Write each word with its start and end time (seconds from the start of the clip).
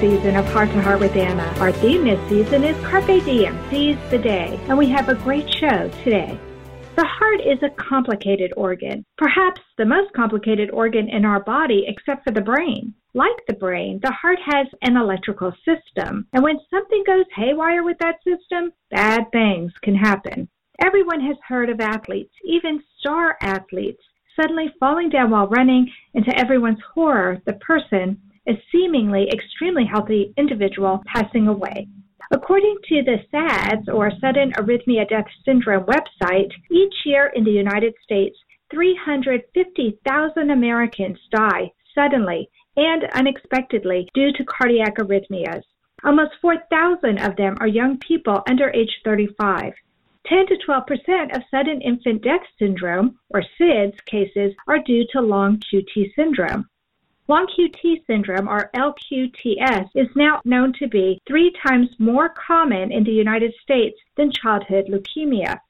Season 0.00 0.36
of 0.36 0.46
Heart 0.46 0.70
to 0.70 0.80
Heart 0.80 1.00
with 1.00 1.16
Anna. 1.16 1.52
Our 1.58 1.72
theme 1.72 2.04
this 2.04 2.20
season 2.28 2.62
is 2.62 2.76
Carpe 2.86 3.24
Diem, 3.24 3.58
seize 3.68 3.98
the 4.10 4.18
day, 4.18 4.56
and 4.68 4.78
we 4.78 4.88
have 4.90 5.08
a 5.08 5.14
great 5.16 5.52
show 5.52 5.90
today. 6.04 6.38
The 6.94 7.04
heart 7.04 7.40
is 7.40 7.60
a 7.64 7.74
complicated 7.82 8.52
organ, 8.56 9.04
perhaps 9.16 9.60
the 9.76 9.84
most 9.84 10.12
complicated 10.12 10.70
organ 10.70 11.08
in 11.08 11.24
our 11.24 11.40
body 11.42 11.84
except 11.88 12.22
for 12.22 12.30
the 12.30 12.40
brain. 12.40 12.94
Like 13.14 13.44
the 13.48 13.54
brain, 13.54 13.98
the 14.00 14.12
heart 14.12 14.38
has 14.44 14.68
an 14.82 14.96
electrical 14.96 15.52
system, 15.64 16.28
and 16.32 16.44
when 16.44 16.60
something 16.70 17.02
goes 17.04 17.24
haywire 17.34 17.82
with 17.82 17.98
that 17.98 18.22
system, 18.22 18.72
bad 18.92 19.24
things 19.32 19.72
can 19.82 19.96
happen. 19.96 20.48
Everyone 20.80 21.20
has 21.22 21.36
heard 21.48 21.70
of 21.70 21.80
athletes, 21.80 22.34
even 22.44 22.84
star 23.00 23.36
athletes, 23.42 24.02
suddenly 24.40 24.72
falling 24.78 25.08
down 25.08 25.32
while 25.32 25.48
running, 25.48 25.90
and 26.14 26.24
to 26.24 26.38
everyone's 26.38 26.82
horror, 26.94 27.42
the 27.46 27.54
person 27.54 28.20
a 28.48 28.62
seemingly 28.72 29.28
extremely 29.28 29.84
healthy 29.84 30.32
individual 30.36 31.02
passing 31.06 31.48
away. 31.48 31.86
According 32.30 32.76
to 32.88 33.02
the 33.02 33.18
SADS, 33.30 33.88
or 33.88 34.10
Sudden 34.20 34.52
Arrhythmia 34.52 35.08
Death 35.08 35.26
Syndrome 35.44 35.84
website, 35.84 36.50
each 36.70 36.94
year 37.04 37.32
in 37.34 37.44
the 37.44 37.50
United 37.50 37.94
States, 38.02 38.36
350,000 38.70 40.50
Americans 40.50 41.18
die 41.30 41.70
suddenly 41.94 42.50
and 42.76 43.04
unexpectedly 43.14 44.08
due 44.14 44.32
to 44.32 44.44
cardiac 44.44 44.96
arrhythmias. 44.98 45.62
Almost 46.04 46.32
4,000 46.40 47.18
of 47.18 47.36
them 47.36 47.56
are 47.60 47.66
young 47.66 47.98
people 47.98 48.42
under 48.48 48.70
age 48.70 49.00
35. 49.04 49.72
10 50.26 50.46
to 50.46 50.56
12 50.58 50.86
percent 50.86 51.36
of 51.36 51.42
sudden 51.50 51.80
infant 51.80 52.22
death 52.22 52.44
syndrome, 52.58 53.18
or 53.30 53.42
SIDS, 53.58 54.04
cases 54.04 54.54
are 54.66 54.78
due 54.78 55.06
to 55.12 55.20
long 55.20 55.58
QT 55.58 56.14
syndrome. 56.14 56.68
Long 57.30 57.46
QT 57.46 58.06
syndrome, 58.06 58.48
or 58.48 58.70
LQTS, 58.74 59.90
is 59.94 60.08
now 60.16 60.40
known 60.46 60.72
to 60.78 60.88
be 60.88 61.20
three 61.28 61.52
times 61.62 61.88
more 61.98 62.30
common 62.30 62.90
in 62.90 63.04
the 63.04 63.12
United 63.12 63.52
States 63.60 64.00
than 64.16 64.32
childhood 64.32 64.86
leukemia. 64.86 65.60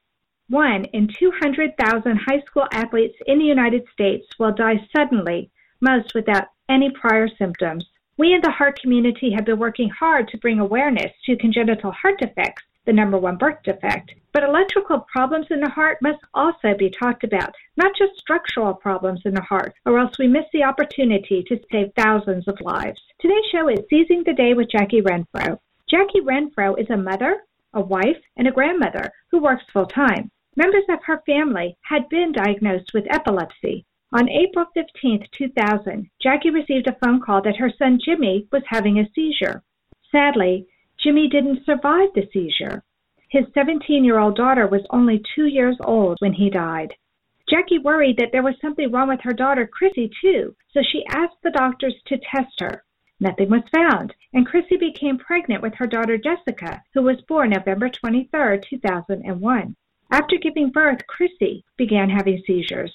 One 0.49 0.85
in 0.85 1.09
200,000 1.09 2.17
high 2.17 2.43
school 2.47 2.69
athletes 2.73 3.17
in 3.27 3.41
the 3.41 3.45
United 3.45 3.89
States 3.93 4.25
will 4.39 4.53
die 4.53 4.87
suddenly, 4.97 5.51
most 5.81 6.15
without 6.15 6.47
any 6.69 6.91
prior 6.93 7.27
symptoms. 7.27 7.85
We 8.17 8.33
in 8.33 8.41
the 8.41 8.53
heart 8.53 8.81
community 8.81 9.33
have 9.33 9.45
been 9.45 9.59
working 9.59 9.91
hard 9.91 10.29
to 10.29 10.39
bring 10.39 10.61
awareness 10.61 11.11
to 11.27 11.37
congenital 11.37 11.91
heart 11.91 12.21
defects 12.21 12.68
the 12.89 12.93
number 12.95 13.19
one 13.19 13.37
birth 13.37 13.63
defect. 13.65 14.15
But 14.33 14.45
electrical 14.45 15.01
problems 15.13 15.49
in 15.51 15.61
the 15.61 15.69
heart 15.69 15.99
must 16.01 16.21
also 16.33 16.75
be 16.75 16.89
talked 16.89 17.23
about, 17.23 17.55
not 17.77 17.93
just 17.99 18.19
structural 18.19 18.73
problems 18.73 19.21
in 19.27 19.35
the 19.35 19.43
heart, 19.43 19.75
or 19.85 19.99
else 19.99 20.19
we 20.19 20.27
miss 20.27 20.47
the 20.55 20.65
opportunity 20.65 21.45
to 21.49 21.61
save 21.71 21.93
thousands 21.95 22.49
of 22.49 22.59
lives. 22.63 22.99
Today's 23.21 23.45
show 23.53 23.69
is 23.69 23.81
Seizing 23.91 24.23
the 24.25 24.33
Day 24.33 24.55
with 24.55 24.71
Jackie 24.71 25.03
Renfro. 25.03 25.59
Jackie 25.87 26.23
Renfro 26.23 26.81
is 26.81 26.89
a 26.89 26.97
mother, 26.97 27.43
a 27.75 27.81
wife, 27.83 28.23
and 28.39 28.49
a 28.49 28.53
grandmother 28.53 29.13
who 29.31 29.43
works 29.43 29.65
full 29.71 29.87
time. 29.87 30.31
Members 30.57 30.85
of 30.89 31.05
her 31.05 31.23
family 31.27 31.77
had 31.83 32.09
been 32.09 32.33
diagnosed 32.33 32.95
with 32.95 33.05
epilepsy. 33.11 33.85
On 34.15 34.31
April 34.31 34.65
15, 34.73 35.27
2000, 35.31 36.09
Jackie 36.23 36.49
received 36.49 36.87
a 36.87 36.97
phone 37.05 37.21
call 37.21 37.43
that 37.43 37.57
her 37.59 37.71
son 37.79 38.01
Jimmy 38.03 38.47
was 38.51 38.63
having 38.67 38.99
a 38.99 39.11
seizure. 39.15 39.63
Sadly, 40.11 40.67
Jimmy 40.99 41.29
didn't 41.29 41.65
survive 41.65 42.09
the 42.15 42.29
seizure. 42.33 42.83
His 43.31 43.45
17 43.55 44.05
year 44.05 44.19
old 44.19 44.37
daughter 44.37 44.67
was 44.67 44.87
only 44.91 45.23
two 45.35 45.47
years 45.47 45.77
old 45.81 46.17
when 46.21 46.33
he 46.33 46.51
died. 46.51 46.95
Jackie 47.49 47.79
worried 47.79 48.19
that 48.19 48.33
there 48.33 48.43
was 48.43 48.61
something 48.61 48.91
wrong 48.91 49.09
with 49.09 49.21
her 49.23 49.33
daughter, 49.33 49.67
Chrissy, 49.67 50.11
too, 50.21 50.55
so 50.73 50.83
she 50.83 51.07
asked 51.07 51.41
the 51.43 51.51
doctors 51.51 51.95
to 52.07 52.19
test 52.19 52.61
her. 52.61 52.85
Nothing 53.21 53.49
was 53.49 53.63
found, 53.75 54.15
and 54.33 54.47
Chrissy 54.47 54.77
became 54.77 55.19
pregnant 55.19 55.63
with 55.63 55.75
her 55.75 55.87
daughter 55.87 56.19
Jessica, 56.19 56.83
who 56.95 57.03
was 57.03 57.21
born 57.23 57.51
November 57.51 57.89
23, 57.89 58.61
2001. 58.69 59.77
After 60.11 60.37
giving 60.37 60.71
birth, 60.71 61.07
Chrissy 61.07 61.65
began 61.77 62.11
having 62.11 62.43
seizures. 62.47 62.95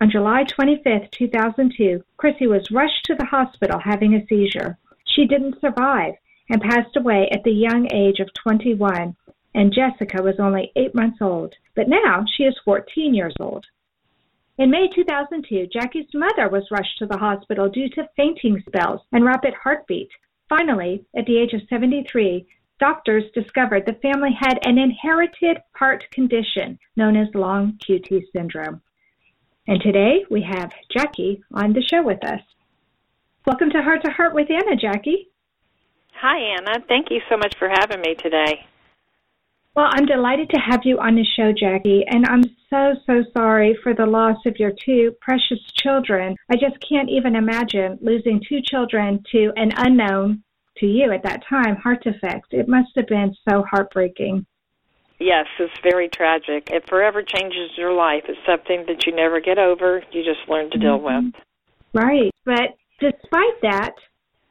On 0.00 0.10
July 0.10 0.44
25, 0.44 1.10
2002, 1.10 2.02
Chrissy 2.16 2.46
was 2.46 2.70
rushed 2.70 3.04
to 3.04 3.14
the 3.14 3.26
hospital 3.26 3.78
having 3.78 4.14
a 4.14 4.26
seizure. 4.26 4.78
She 5.04 5.26
didn't 5.26 5.60
survive, 5.60 6.14
and 6.52 6.60
passed 6.60 6.94
away 6.98 7.26
at 7.32 7.42
the 7.44 7.50
young 7.50 7.88
age 7.94 8.20
of 8.20 8.28
21, 8.34 9.16
and 9.54 9.72
Jessica 9.72 10.22
was 10.22 10.34
only 10.38 10.70
eight 10.76 10.94
months 10.94 11.16
old, 11.22 11.54
but 11.74 11.88
now 11.88 12.26
she 12.36 12.42
is 12.42 12.54
14 12.62 13.14
years 13.14 13.32
old. 13.40 13.64
In 14.58 14.70
May 14.70 14.86
2002, 14.94 15.68
Jackie's 15.72 16.12
mother 16.12 16.50
was 16.50 16.70
rushed 16.70 16.98
to 16.98 17.06
the 17.06 17.16
hospital 17.16 17.70
due 17.70 17.88
to 17.94 18.08
fainting 18.16 18.62
spells 18.68 19.00
and 19.12 19.24
rapid 19.24 19.54
heartbeat. 19.54 20.10
Finally, 20.50 21.06
at 21.16 21.24
the 21.24 21.38
age 21.38 21.54
of 21.54 21.62
73, 21.70 22.46
doctors 22.78 23.24
discovered 23.34 23.86
the 23.86 23.98
family 24.02 24.36
had 24.38 24.58
an 24.66 24.76
inherited 24.76 25.56
heart 25.74 26.04
condition 26.10 26.78
known 26.96 27.16
as 27.16 27.34
long 27.34 27.78
QT 27.78 28.24
syndrome. 28.30 28.82
And 29.66 29.80
today 29.80 30.26
we 30.30 30.42
have 30.42 30.70
Jackie 30.90 31.42
on 31.54 31.72
the 31.72 31.82
show 31.82 32.02
with 32.02 32.22
us. 32.22 32.42
Welcome 33.46 33.70
to 33.70 33.80
Heart 33.80 34.04
to 34.04 34.10
Heart 34.10 34.34
with 34.34 34.50
Anna, 34.50 34.76
Jackie. 34.76 35.31
Hi, 36.22 36.38
Anna. 36.56 36.78
Thank 36.86 37.10
you 37.10 37.20
so 37.28 37.36
much 37.36 37.56
for 37.58 37.68
having 37.68 38.00
me 38.00 38.14
today. 38.14 38.64
Well, 39.74 39.88
I'm 39.90 40.06
delighted 40.06 40.50
to 40.50 40.60
have 40.60 40.82
you 40.84 41.00
on 41.00 41.16
the 41.16 41.24
show, 41.24 41.50
Jackie, 41.52 42.04
and 42.06 42.24
I'm 42.26 42.44
so, 42.70 42.94
so 43.06 43.24
sorry 43.32 43.76
for 43.82 43.92
the 43.92 44.06
loss 44.06 44.36
of 44.46 44.56
your 44.56 44.70
two 44.70 45.16
precious 45.20 45.58
children. 45.78 46.36
I 46.48 46.54
just 46.54 46.76
can't 46.88 47.08
even 47.10 47.34
imagine 47.34 47.98
losing 48.00 48.40
two 48.48 48.60
children 48.62 49.24
to 49.32 49.52
an 49.56 49.72
unknown, 49.76 50.44
to 50.76 50.86
you 50.86 51.10
at 51.10 51.24
that 51.24 51.42
time, 51.48 51.74
heart 51.74 52.04
defect. 52.04 52.52
It 52.52 52.68
must 52.68 52.90
have 52.94 53.08
been 53.08 53.34
so 53.48 53.64
heartbreaking. 53.68 54.46
Yes, 55.18 55.46
it's 55.58 55.74
very 55.82 56.08
tragic. 56.08 56.70
It 56.70 56.88
forever 56.88 57.24
changes 57.24 57.70
your 57.76 57.94
life. 57.94 58.22
It's 58.28 58.38
something 58.46 58.84
that 58.86 59.06
you 59.06 59.16
never 59.16 59.40
get 59.40 59.58
over. 59.58 60.04
You 60.12 60.22
just 60.22 60.48
learn 60.48 60.70
to 60.70 60.78
deal 60.78 61.00
mm-hmm. 61.00 61.26
with. 61.26 61.34
Right. 61.94 62.30
But 62.44 62.76
despite 63.00 63.60
that, 63.62 63.94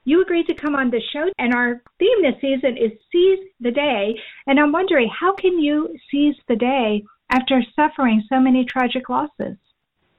you 0.03 0.21
agreed 0.21 0.47
to 0.47 0.55
come 0.55 0.75
on 0.75 0.89
the 0.89 1.01
show, 1.13 1.29
and 1.37 1.53
our 1.53 1.81
theme 1.99 2.21
this 2.21 2.39
season 2.41 2.77
is 2.77 2.91
Seize 3.11 3.39
the 3.59 3.71
Day. 3.71 4.15
And 4.47 4.59
I'm 4.59 4.71
wondering, 4.71 5.09
how 5.09 5.33
can 5.33 5.59
you 5.59 5.95
seize 6.09 6.35
the 6.47 6.55
day 6.55 7.03
after 7.29 7.61
suffering 7.75 8.23
so 8.27 8.39
many 8.39 8.65
tragic 8.65 9.09
losses? 9.09 9.57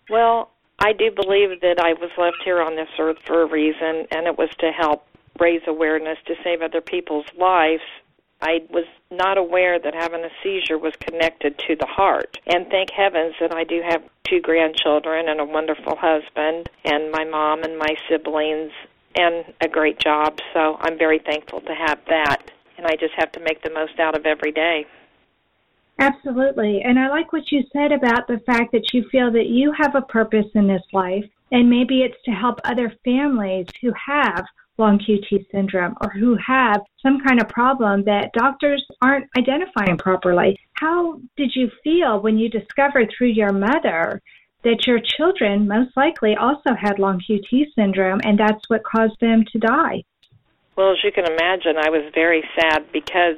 Well, 0.08 0.50
I 0.78 0.92
do 0.92 1.10
believe 1.10 1.60
that 1.60 1.80
I 1.80 1.92
was 1.94 2.10
left 2.16 2.42
here 2.44 2.60
on 2.60 2.76
this 2.76 2.88
earth 2.98 3.18
for 3.24 3.42
a 3.42 3.46
reason, 3.46 4.06
and 4.10 4.26
it 4.26 4.38
was 4.38 4.50
to 4.60 4.70
help 4.70 5.06
raise 5.40 5.62
awareness 5.66 6.18
to 6.26 6.34
save 6.44 6.62
other 6.62 6.80
people's 6.80 7.26
lives. 7.38 7.82
I 8.40 8.62
was 8.70 8.86
not 9.10 9.38
aware 9.38 9.78
that 9.78 9.94
having 9.94 10.24
a 10.24 10.30
seizure 10.42 10.78
was 10.78 10.94
connected 10.96 11.58
to 11.60 11.76
the 11.76 11.86
heart. 11.86 12.38
And 12.46 12.66
thank 12.68 12.90
heavens 12.90 13.34
that 13.40 13.54
I 13.54 13.64
do 13.64 13.80
have 13.86 14.02
two 14.28 14.40
grandchildren 14.40 15.28
and 15.28 15.40
a 15.40 15.44
wonderful 15.44 15.96
husband, 15.96 16.68
and 16.84 17.12
my 17.12 17.24
mom 17.24 17.62
and 17.62 17.78
my 17.78 17.94
siblings 18.08 18.72
and 19.14 19.44
a 19.60 19.68
great 19.68 19.98
job. 19.98 20.38
So 20.52 20.76
I'm 20.80 20.98
very 20.98 21.18
thankful 21.18 21.60
to 21.62 21.74
have 21.74 21.98
that. 22.08 22.50
And 22.76 22.86
I 22.86 22.96
just 22.96 23.14
have 23.16 23.32
to 23.32 23.40
make 23.40 23.62
the 23.62 23.70
most 23.70 23.98
out 24.00 24.16
of 24.16 24.26
every 24.26 24.52
day. 24.52 24.86
Absolutely. 25.98 26.82
And 26.82 26.98
I 26.98 27.08
like 27.08 27.32
what 27.32 27.52
you 27.52 27.62
said 27.72 27.92
about 27.92 28.26
the 28.26 28.40
fact 28.46 28.72
that 28.72 28.92
you 28.92 29.04
feel 29.10 29.30
that 29.32 29.46
you 29.46 29.72
have 29.72 29.94
a 29.94 30.02
purpose 30.02 30.46
in 30.54 30.66
this 30.66 30.82
life. 30.92 31.24
And 31.52 31.68
maybe 31.68 32.00
it's 32.00 32.20
to 32.24 32.30
help 32.30 32.58
other 32.64 32.92
families 33.04 33.66
who 33.80 33.92
have 34.06 34.44
long 34.78 34.98
QT 34.98 35.46
syndrome 35.52 35.94
or 36.00 36.10
who 36.10 36.36
have 36.44 36.80
some 37.02 37.20
kind 37.20 37.40
of 37.40 37.48
problem 37.48 38.04
that 38.04 38.32
doctors 38.32 38.84
aren't 39.02 39.28
identifying 39.36 39.98
properly. 39.98 40.58
How 40.74 41.20
did 41.36 41.54
you 41.54 41.70
feel 41.84 42.20
when 42.20 42.38
you 42.38 42.48
discovered 42.48 43.12
through 43.16 43.28
your 43.28 43.52
mother 43.52 44.20
that 44.64 44.86
your 44.86 45.00
children 45.00 45.66
most 45.66 45.96
likely 45.96 46.36
also 46.36 46.74
had 46.78 46.98
long 46.98 47.20
QT 47.20 47.74
syndrome, 47.74 48.20
and 48.24 48.38
that's 48.38 48.68
what 48.68 48.82
caused 48.84 49.18
them 49.20 49.44
to 49.52 49.58
die. 49.58 50.04
Well, 50.76 50.92
as 50.92 50.98
you 51.04 51.12
can 51.12 51.26
imagine, 51.26 51.76
I 51.76 51.90
was 51.90 52.10
very 52.14 52.42
sad 52.58 52.90
because 52.92 53.36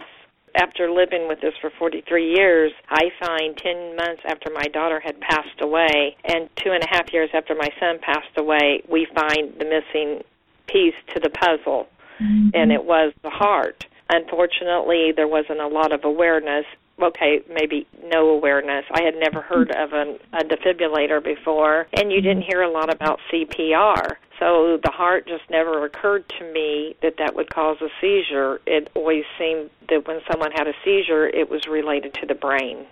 after 0.55 0.91
living 0.91 1.27
with 1.27 1.41
this 1.41 1.55
for 1.61 1.71
43 1.79 2.35
years, 2.35 2.73
I 2.89 3.11
find 3.21 3.57
10 3.57 3.97
months 3.97 4.23
after 4.25 4.51
my 4.53 4.67
daughter 4.73 5.01
had 5.01 5.21
passed 5.21 5.61
away 5.61 6.17
and 6.25 6.49
two 6.57 6.71
and 6.71 6.83
a 6.85 6.89
half 6.89 7.13
years 7.13 7.31
after 7.35 7.55
my 7.55 7.69
son 7.81 7.99
passed 8.01 8.37
away, 8.37 8.83
we 8.89 9.07
find 9.15 9.55
the 9.59 9.65
missing 9.65 10.23
piece 10.67 10.95
to 11.15 11.21
the 11.21 11.31
puzzle, 11.31 11.89
mm-hmm. 12.21 12.51
and 12.55 12.73
it 12.73 12.85
was 12.85 13.13
the 13.23 13.31
heart. 13.31 13.87
Unfortunately, 14.11 15.13
there 15.15 15.29
wasn't 15.29 15.61
a 15.61 15.67
lot 15.67 15.93
of 15.93 16.05
awareness. 16.05 16.67
Okay, 17.03 17.41
maybe 17.49 17.87
no 18.05 18.31
awareness. 18.31 18.85
I 18.93 19.03
had 19.03 19.15
never 19.17 19.41
heard 19.41 19.71
of 19.71 19.93
an, 19.93 20.19
a 20.33 20.45
defibrillator 20.45 21.23
before, 21.23 21.89
and 21.93 22.13
you 22.13 22.21
didn't 22.21 22.45
hear 22.49 22.63
a 22.63 22.71
lot 22.71 22.93
about 22.93 23.19
CPR. 23.33 24.17
So 24.39 24.79
the 24.83 24.91
heart 24.93 25.27
just 25.27 25.43
never 25.51 25.85
occurred 25.85 26.29
to 26.39 26.53
me 26.53 26.97
that 27.03 27.15
that 27.19 27.35
would 27.35 27.51
cause 27.53 27.79
a 27.81 27.89
seizure. 28.01 28.61
It 28.67 28.91
always 28.95 29.25
seemed 29.39 29.71
that 29.89 30.07
when 30.07 30.21
someone 30.31 30.53
had 30.53 30.69
a 30.69 30.73
seizure, 30.85 31.27
it 31.27 31.51
was 31.51 31.67
related 31.69 32.15
to 32.15 32.27
the 32.27 32.35
brain. 32.35 32.87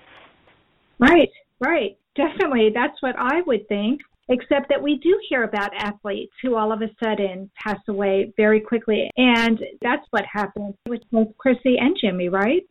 Right, 0.99 1.31
right. 1.61 1.97
Definitely. 2.15 2.71
That's 2.75 3.01
what 3.01 3.17
I 3.19 3.43
would 3.47 3.67
think. 3.69 4.01
Except 4.29 4.69
that 4.69 4.81
we 4.81 4.99
do 4.99 5.21
hear 5.29 5.43
about 5.43 5.75
athletes 5.77 6.33
who 6.43 6.55
all 6.55 6.73
of 6.73 6.81
a 6.81 6.89
sudden 7.03 7.51
pass 7.57 7.79
away 7.89 8.33
very 8.37 8.61
quickly. 8.61 9.11
And 9.17 9.59
that's 9.83 10.07
what 10.11 10.25
happened 10.33 10.75
with 10.89 11.03
both 11.11 11.37
Chrissy 11.39 11.77
and 11.79 11.97
Jimmy, 12.01 12.29
right? 12.29 12.63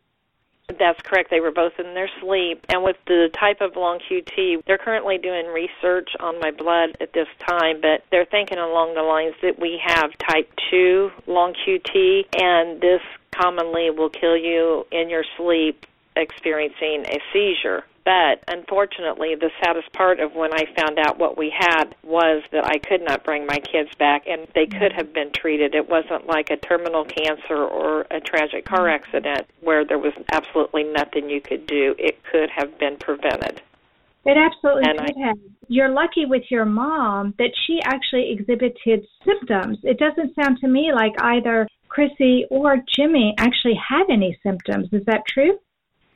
That's 0.80 1.02
correct. 1.02 1.30
They 1.30 1.40
were 1.40 1.52
both 1.52 1.74
in 1.80 1.94
their 1.94 2.10
sleep. 2.22 2.66
And 2.70 2.84
with 2.84 2.98
the 3.08 3.30
type 3.40 3.62
of 3.62 3.76
long 3.76 4.00
QT, 4.00 4.64
they're 4.66 4.78
currently 4.78 5.18
doing 5.18 5.48
research 5.48 6.10
on 6.20 6.40
my 6.40 6.52
blood 6.52 6.98
at 7.00 7.14
this 7.14 7.28
time, 7.48 7.82
but 7.82 8.04
they're 8.12 8.26
thinking 8.26 8.58
along 8.58 8.96
the 8.96 9.02
lines 9.02 9.36
that 9.42 9.60
we 9.60 9.80
have 9.84 10.12
type 10.18 10.52
2 10.70 11.12
long 11.28 11.54
QT, 11.54 12.26
and 12.40 12.82
this 12.82 13.02
commonly 13.32 13.90
will 13.90 14.10
kill 14.10 14.38
you 14.38 14.86
in 14.92 15.10
your 15.10 15.24
sleep 15.38 15.86
experiencing 16.16 17.06
a 17.08 17.20
seizure. 17.32 17.86
But 18.04 18.44
unfortunately, 18.48 19.36
the 19.36 19.52
saddest 19.64 19.94
part 19.94 20.20
of 20.20 20.34
when 20.34 20.52
I 20.54 20.66
found 20.76 20.98
out 20.98 21.20
what 21.20 21.38
we 21.38 21.54
had 21.56 21.96
was 22.04 22.44
that 22.52 22.66
I 22.66 22.80
could 22.80 23.02
not 23.02 23.24
bring 23.24 23.46
my 23.46 23.60
kids 23.60 23.90
back, 24.00 24.24
and 24.28 24.48
they 24.56 24.66
mm-hmm. 24.66 24.80
could 24.80 24.92
have 24.94 25.14
been 25.14 25.32
treated. 25.32 25.76
It 25.76 25.88
wasn't 25.88 26.26
like 26.26 26.50
a 26.50 26.58
terminal 26.58 27.06
cancer 27.06 27.64
or 27.64 28.08
a 28.10 28.20
tragic 28.20 28.66
car 28.66 28.88
mm-hmm. 28.88 28.96
accident 28.96 29.48
where 29.62 29.86
there 29.86 30.00
was 30.00 30.14
absolutely 30.32 30.84
nothing 30.84 31.30
you 31.30 31.42
could 31.42 31.68
do. 31.68 31.96
It 32.00 32.24
could 32.24 32.50
have 32.50 32.78
been 32.80 32.98
prevented. 32.98 33.62
It 34.26 34.38
absolutely 34.38 34.84
and 34.90 35.00
could 35.00 35.18
I, 35.18 35.28
have. 35.28 35.38
You're 35.68 35.90
lucky 35.90 36.26
with 36.26 36.44
your 36.50 36.66
mom 36.66 37.34
that 37.38 37.52
she 37.66 37.82
actually 37.84 38.32
exhibited 38.32 39.06
symptoms. 39.26 39.80
It 39.84 39.98
doesn't 39.98 40.36
sound 40.36 40.60
to 40.62 40.68
me 40.68 40.92
like 40.94 41.14
either 41.20 41.68
Chrissy 41.88 42.46
or 42.50 42.78
Jimmy 42.96 43.34
actually 43.38 43.76
had 43.76 44.04
any 44.10 44.38
symptoms. 44.44 44.90
Is 44.92 45.06
that 45.06 45.26
true? 45.28 45.60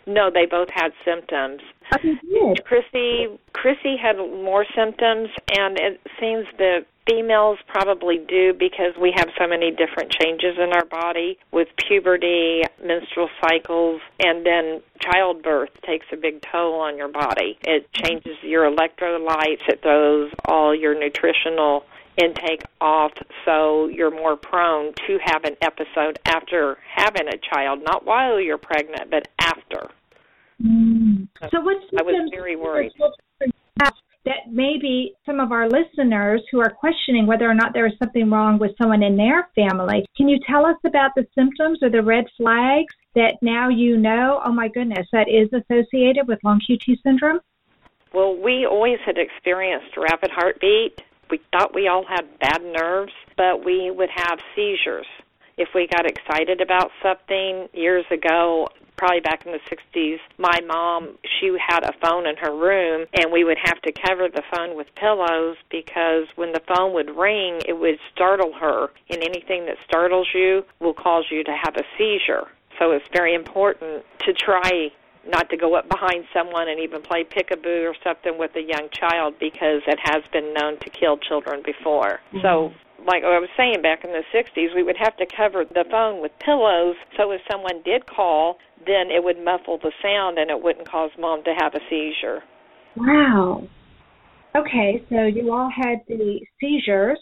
No, 0.08 0.30
they 0.32 0.46
both 0.46 0.70
had 0.74 0.92
symptoms. 1.04 1.62
Oh, 1.94 2.56
Chrissy 2.66 3.28
Chrissy 3.54 3.98
had 3.98 4.18
more 4.18 4.66
symptoms, 4.76 5.30
and 5.56 5.80
it 5.80 6.02
seems 6.20 6.46
that 6.58 6.86
females 7.08 7.60
probably 7.68 8.18
do 8.18 8.54
because 8.54 8.94
we 9.00 9.14
have 9.16 9.28
so 9.40 9.48
many 9.48 9.72
different 9.72 10.12
changes 10.12 10.58
in 10.58 10.74
our 10.74 10.86
body 10.86 11.38
with 11.52 11.68
puberty, 11.88 12.64
menstrual 12.84 13.30
cycles, 13.42 14.02
and 14.20 14.46
then 14.46 14.82
childbirth 15.00 15.70
takes 15.86 16.06
a 16.12 16.18
big 16.18 16.42
toll 16.52 16.80
on 16.80 16.98
your 16.98 17.10
body. 17.10 17.58
It 17.64 17.92
changes 17.94 18.38
your 18.42 18.70
electrolytes, 18.70 19.68
it 19.68 19.82
throws 19.82 20.32
all 20.46 20.76
your 20.76 20.98
nutritional 20.98 21.86
intake 22.18 22.64
off 22.82 23.12
so 23.46 23.88
you're 23.88 24.12
more 24.12 24.36
prone 24.36 24.94
to 25.08 25.18
have 25.24 25.44
an 25.44 25.56
episode 25.62 26.20
after 26.26 26.78
having 26.96 27.28
a 27.28 27.38
child, 27.54 27.82
not 27.84 28.06
while 28.06 28.40
you're 28.40 28.58
pregnant, 28.58 29.12
but 29.12 29.28
after. 29.40 29.90
Mm. 30.64 31.28
So 31.52 31.62
what's 31.62 31.86
I 31.98 32.04
was 32.04 32.30
very 32.34 32.56
worried 32.56 32.92
that 34.26 34.52
maybe 34.52 35.14
some 35.26 35.40
of 35.40 35.52
our 35.52 35.70
listeners 35.70 36.42
who 36.52 36.60
are 36.60 36.70
questioning 36.70 37.28
whether 37.28 37.50
or 37.50 37.54
not 37.54 37.74
there 37.74 37.86
is 37.86 37.94
something 38.00 38.30
wrong 38.30 38.58
with 38.58 38.72
someone 38.82 39.04
in 39.04 39.16
their 39.16 39.48
family, 39.56 40.06
can 40.18 40.28
you 40.28 40.40
tell 40.50 40.66
us 40.66 40.78
about 40.84 41.12
the 41.16 41.26
symptoms 41.36 41.80
or 41.82 41.90
the 41.90 42.02
red 42.02 42.26
flags 42.36 42.94
that 43.14 43.36
now 43.42 43.70
you 43.70 43.98
know, 43.98 44.42
oh 44.44 44.52
my 44.52 44.68
goodness, 44.68 45.08
that 45.12 45.28
is 45.30 45.48
associated 45.54 46.28
with 46.28 46.40
long 46.44 46.60
QT 46.68 46.98
syndrome? 47.04 47.40
Well, 48.14 48.36
we 48.36 48.66
always 48.66 48.98
had 49.06 49.18
experienced 49.18 49.96
rapid 49.96 50.32
heartbeat 50.32 51.02
we 51.30 51.40
thought 51.52 51.74
we 51.74 51.88
all 51.88 52.06
had 52.06 52.40
bad 52.40 52.62
nerves, 52.64 53.14
but 53.38 53.64
we 53.66 53.92
would 53.92 54.10
have 54.14 54.40
seizures. 54.56 55.08
If 55.58 55.70
we 55.74 55.88
got 55.88 56.06
excited 56.06 56.62
about 56.62 56.92
something 57.02 57.70
years 57.74 58.06
ago, 58.12 58.68
probably 58.98 59.20
back 59.20 59.46
in 59.46 59.52
the 59.52 59.60
60s, 59.70 60.20
my 60.38 60.60
mom, 60.68 61.18
she 61.24 61.56
had 61.60 61.84
a 61.84 61.94
phone 62.02 62.28
in 62.28 62.36
her 62.38 62.56
room 62.56 63.06
and 63.14 63.32
we 63.32 63.44
would 63.44 63.58
have 63.64 63.82
to 63.82 63.92
cover 63.92 64.28
the 64.30 64.44
phone 64.54 64.76
with 64.76 64.88
pillows 64.96 65.58
because 65.70 66.28
when 66.36 66.52
the 66.52 66.62
phone 66.68 66.94
would 66.94 67.16
ring, 67.16 67.62
it 67.68 67.78
would 67.78 68.00
startle 68.14 68.54
her. 68.54 68.90
And 69.10 69.24
anything 69.24 69.66
that 69.66 69.78
startles 69.88 70.28
you 70.34 70.66
will 70.80 70.94
cause 70.94 71.26
you 71.30 71.44
to 71.44 71.52
have 71.52 71.76
a 71.76 71.84
seizure. 71.98 72.48
So 72.80 72.92
it's 72.92 73.08
very 73.14 73.34
important 73.34 74.06
to 74.20 74.34
try 74.34 74.92
not 75.28 75.50
to 75.50 75.58
go 75.58 75.76
up 75.76 75.90
behind 75.90 76.26
someone 76.34 76.68
and 76.70 76.80
even 76.80 77.02
play 77.02 77.24
peekaboo 77.24 77.90
or 77.90 77.96
something 78.04 78.38
with 78.38 78.52
a 78.56 78.62
young 78.62 78.90
child 78.92 79.36
because 79.40 79.82
it 79.88 80.00
has 80.04 80.24
been 80.32 80.54
known 80.54 80.80
to 80.80 80.90
kill 80.90 81.18
children 81.18 81.62
before. 81.66 82.20
Mm-hmm. 82.34 82.42
So 82.42 82.74
like 83.06 83.24
I 83.24 83.40
was 83.40 83.50
saying 83.58 83.82
back 83.82 84.04
in 84.04 84.12
the 84.12 84.24
60s, 84.34 84.76
we 84.76 84.84
would 84.84 84.98
have 84.98 85.16
to 85.18 85.26
cover 85.26 85.66
the 85.66 85.86
phone 85.90 86.22
with 86.22 86.32
pillows 86.40 86.96
so 87.18 87.32
if 87.32 87.42
someone 87.50 87.82
did 87.84 88.06
call, 88.06 88.58
then 88.86 89.12
it 89.12 89.24
would 89.24 89.44
muffle 89.44 89.78
the 89.82 89.92
sound 90.02 90.38
and 90.38 90.50
it 90.50 90.62
wouldn't 90.62 90.90
cause 90.90 91.12
mom 91.20 91.44
to 91.44 91.54
have 91.58 91.74
a 91.76 91.80
seizure. 91.90 92.44
Wow. 92.96 93.68
Okay, 94.56 95.04
so 95.10 95.24
you 95.24 95.54
all 95.54 95.70
had 95.70 96.00
the 96.08 96.40
seizures 96.60 97.20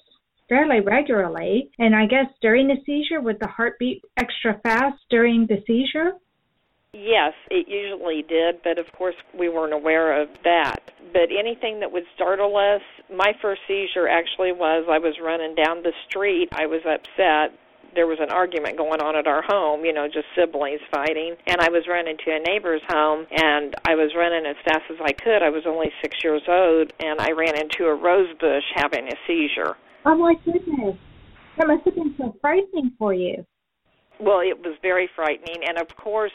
fairly 0.48 0.82
regularly, 0.82 1.72
and 1.80 1.96
I 1.96 2.06
guess 2.06 2.28
during 2.42 2.68
the 2.68 2.78
seizure, 2.86 3.22
would 3.22 3.40
the 3.40 3.48
heart 3.48 3.80
beat 3.80 4.04
extra 4.18 4.60
fast 4.62 5.00
during 5.10 5.48
the 5.48 5.64
seizure? 5.66 6.12
Yes, 6.94 7.34
it 7.50 7.68
usually 7.68 8.22
did, 8.22 8.62
but 8.64 8.78
of 8.78 8.86
course 8.94 9.16
we 9.38 9.50
weren't 9.50 9.74
aware 9.74 10.22
of 10.22 10.30
that. 10.44 10.80
But 11.12 11.34
anything 11.38 11.80
that 11.80 11.92
would 11.92 12.04
startle 12.16 12.56
us, 12.56 12.82
my 13.10 13.34
first 13.42 13.62
seizure 13.68 14.08
actually 14.08 14.52
was 14.52 14.86
I 14.90 15.00
was 15.00 15.16
running 15.22 15.56
down 15.56 15.82
the 15.82 15.92
street. 16.08 16.50
I 16.54 16.68
was 16.68 16.82
upset. 16.86 17.58
There 17.96 18.08
was 18.08 18.20
an 18.22 18.30
argument 18.30 18.78
going 18.78 19.02
on 19.02 19.16
at 19.16 19.28
our 19.28 19.42
home, 19.42 19.86
you 19.86 19.94
know, 19.94 20.08
just 20.08 20.26
siblings 20.36 20.82
fighting. 20.92 21.36
And 21.46 21.62
I 21.62 21.70
was 21.70 21.86
running 21.88 22.18
to 22.26 22.32
a 22.32 22.40
neighbor's 22.40 22.82
home, 22.90 23.26
and 23.30 23.76
I 23.86 23.94
was 23.94 24.14
running 24.16 24.46
as 24.46 24.56
fast 24.66 24.86
as 24.90 24.98
I 25.04 25.14
could. 25.14 25.44
I 25.44 25.50
was 25.50 25.64
only 25.68 25.92
six 26.02 26.24
years 26.24 26.42
old, 26.48 26.94
and 27.00 27.22
I 27.22 27.32
ran 27.32 27.56
into 27.58 27.86
a 27.86 27.96
rose 27.96 28.34
bush 28.40 28.64
having 28.76 29.08
a 29.08 29.16
seizure. 29.28 29.78
Oh, 30.06 30.16
my 30.16 30.34
goodness. 30.46 30.98
That 31.58 31.68
must 31.68 31.86
have 31.86 31.96
been 31.96 32.16
so 32.18 32.36
frightening 32.42 32.94
for 32.98 33.14
you. 33.14 33.46
Well, 34.20 34.40
it 34.40 34.58
was 34.58 34.76
very 34.82 35.08
frightening. 35.16 35.62
And 35.68 35.78
of 35.78 35.96
course, 35.96 36.32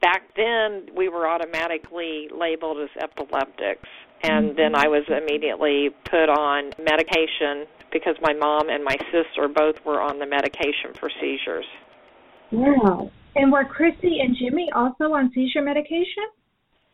back 0.00 0.22
then 0.36 0.88
we 0.96 1.08
were 1.08 1.28
automatically 1.28 2.28
labeled 2.32 2.78
as 2.78 2.90
epileptics 3.02 3.88
and 4.22 4.48
mm-hmm. 4.48 4.56
then 4.56 4.74
I 4.74 4.88
was 4.88 5.04
immediately 5.08 5.90
put 6.04 6.28
on 6.28 6.72
medication 6.78 7.66
because 7.92 8.16
my 8.20 8.32
mom 8.34 8.68
and 8.68 8.84
my 8.84 8.96
sister 9.10 9.48
both 9.48 9.84
were 9.84 10.00
on 10.00 10.18
the 10.18 10.26
medication 10.26 10.94
for 10.98 11.10
seizures. 11.20 11.64
Wow. 12.52 13.10
And 13.36 13.50
were 13.50 13.64
Chrissy 13.64 14.20
and 14.20 14.36
Jimmy 14.36 14.68
also 14.74 15.12
on 15.12 15.30
seizure 15.34 15.62
medication? 15.62 16.26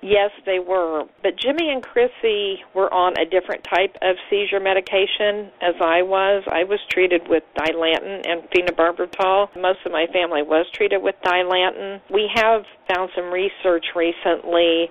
Yes, 0.03 0.31
they 0.45 0.59
were. 0.59 1.05
But 1.23 1.37
Jimmy 1.37 1.71
and 1.71 1.83
Chrissy 1.83 2.63
were 2.75 2.93
on 2.93 3.19
a 3.19 3.25
different 3.25 3.65
type 3.65 3.97
of 4.03 4.17
seizure 4.29 4.61
medication 4.61 5.51
as 5.63 5.75
I 5.81 6.03
was. 6.03 6.45
I 6.47 6.65
was 6.65 6.81
treated 6.91 7.29
with 7.29 7.43
Dilantin 7.57 8.29
and 8.29 8.43
phenobarbital. 8.51 9.57
Most 9.57 9.81
of 9.87 9.93
my 9.93 10.07
family 10.13 10.43
was 10.43 10.67
treated 10.73 11.03
with 11.03 11.15
Dilantin. 11.25 12.01
We 12.11 12.31
have 12.35 12.65
found 12.93 13.11
some 13.15 13.33
research 13.33 13.87
recently 13.97 14.91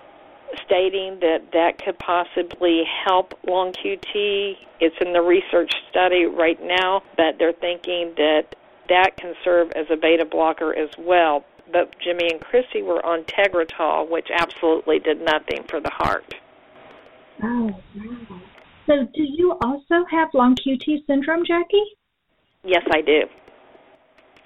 stating 0.65 1.19
that 1.21 1.51
that 1.53 1.83
could 1.83 1.99
possibly 1.99 2.83
help 3.05 3.33
long 3.47 3.73
QT. 3.73 4.57
It's 4.79 4.95
in 5.01 5.13
the 5.13 5.21
research 5.21 5.73
study 5.89 6.25
right 6.25 6.59
now, 6.61 7.03
but 7.15 7.37
they're 7.37 7.53
thinking 7.53 8.13
that 8.17 8.55
that 8.89 9.17
can 9.17 9.33
serve 9.43 9.71
as 9.75 9.85
a 9.91 9.97
beta 9.97 10.25
blocker 10.25 10.75
as 10.75 10.89
well 10.97 11.43
but 11.71 11.93
Jimmy 11.99 12.29
and 12.31 12.41
Chrissy 12.41 12.81
were 12.81 13.05
on 13.05 13.23
Tegretol, 13.23 14.09
which 14.09 14.27
absolutely 14.33 14.99
did 14.99 15.21
nothing 15.21 15.63
for 15.69 15.79
the 15.79 15.89
heart. 15.89 16.33
Oh, 17.43 17.69
wow. 17.95 18.41
So, 18.87 19.07
do 19.13 19.23
you 19.23 19.57
also 19.63 20.05
have 20.09 20.29
long 20.33 20.55
QT 20.55 21.05
syndrome, 21.07 21.43
Jackie? 21.45 21.83
Yes, 22.63 22.83
I 22.91 23.01
do. 23.01 23.21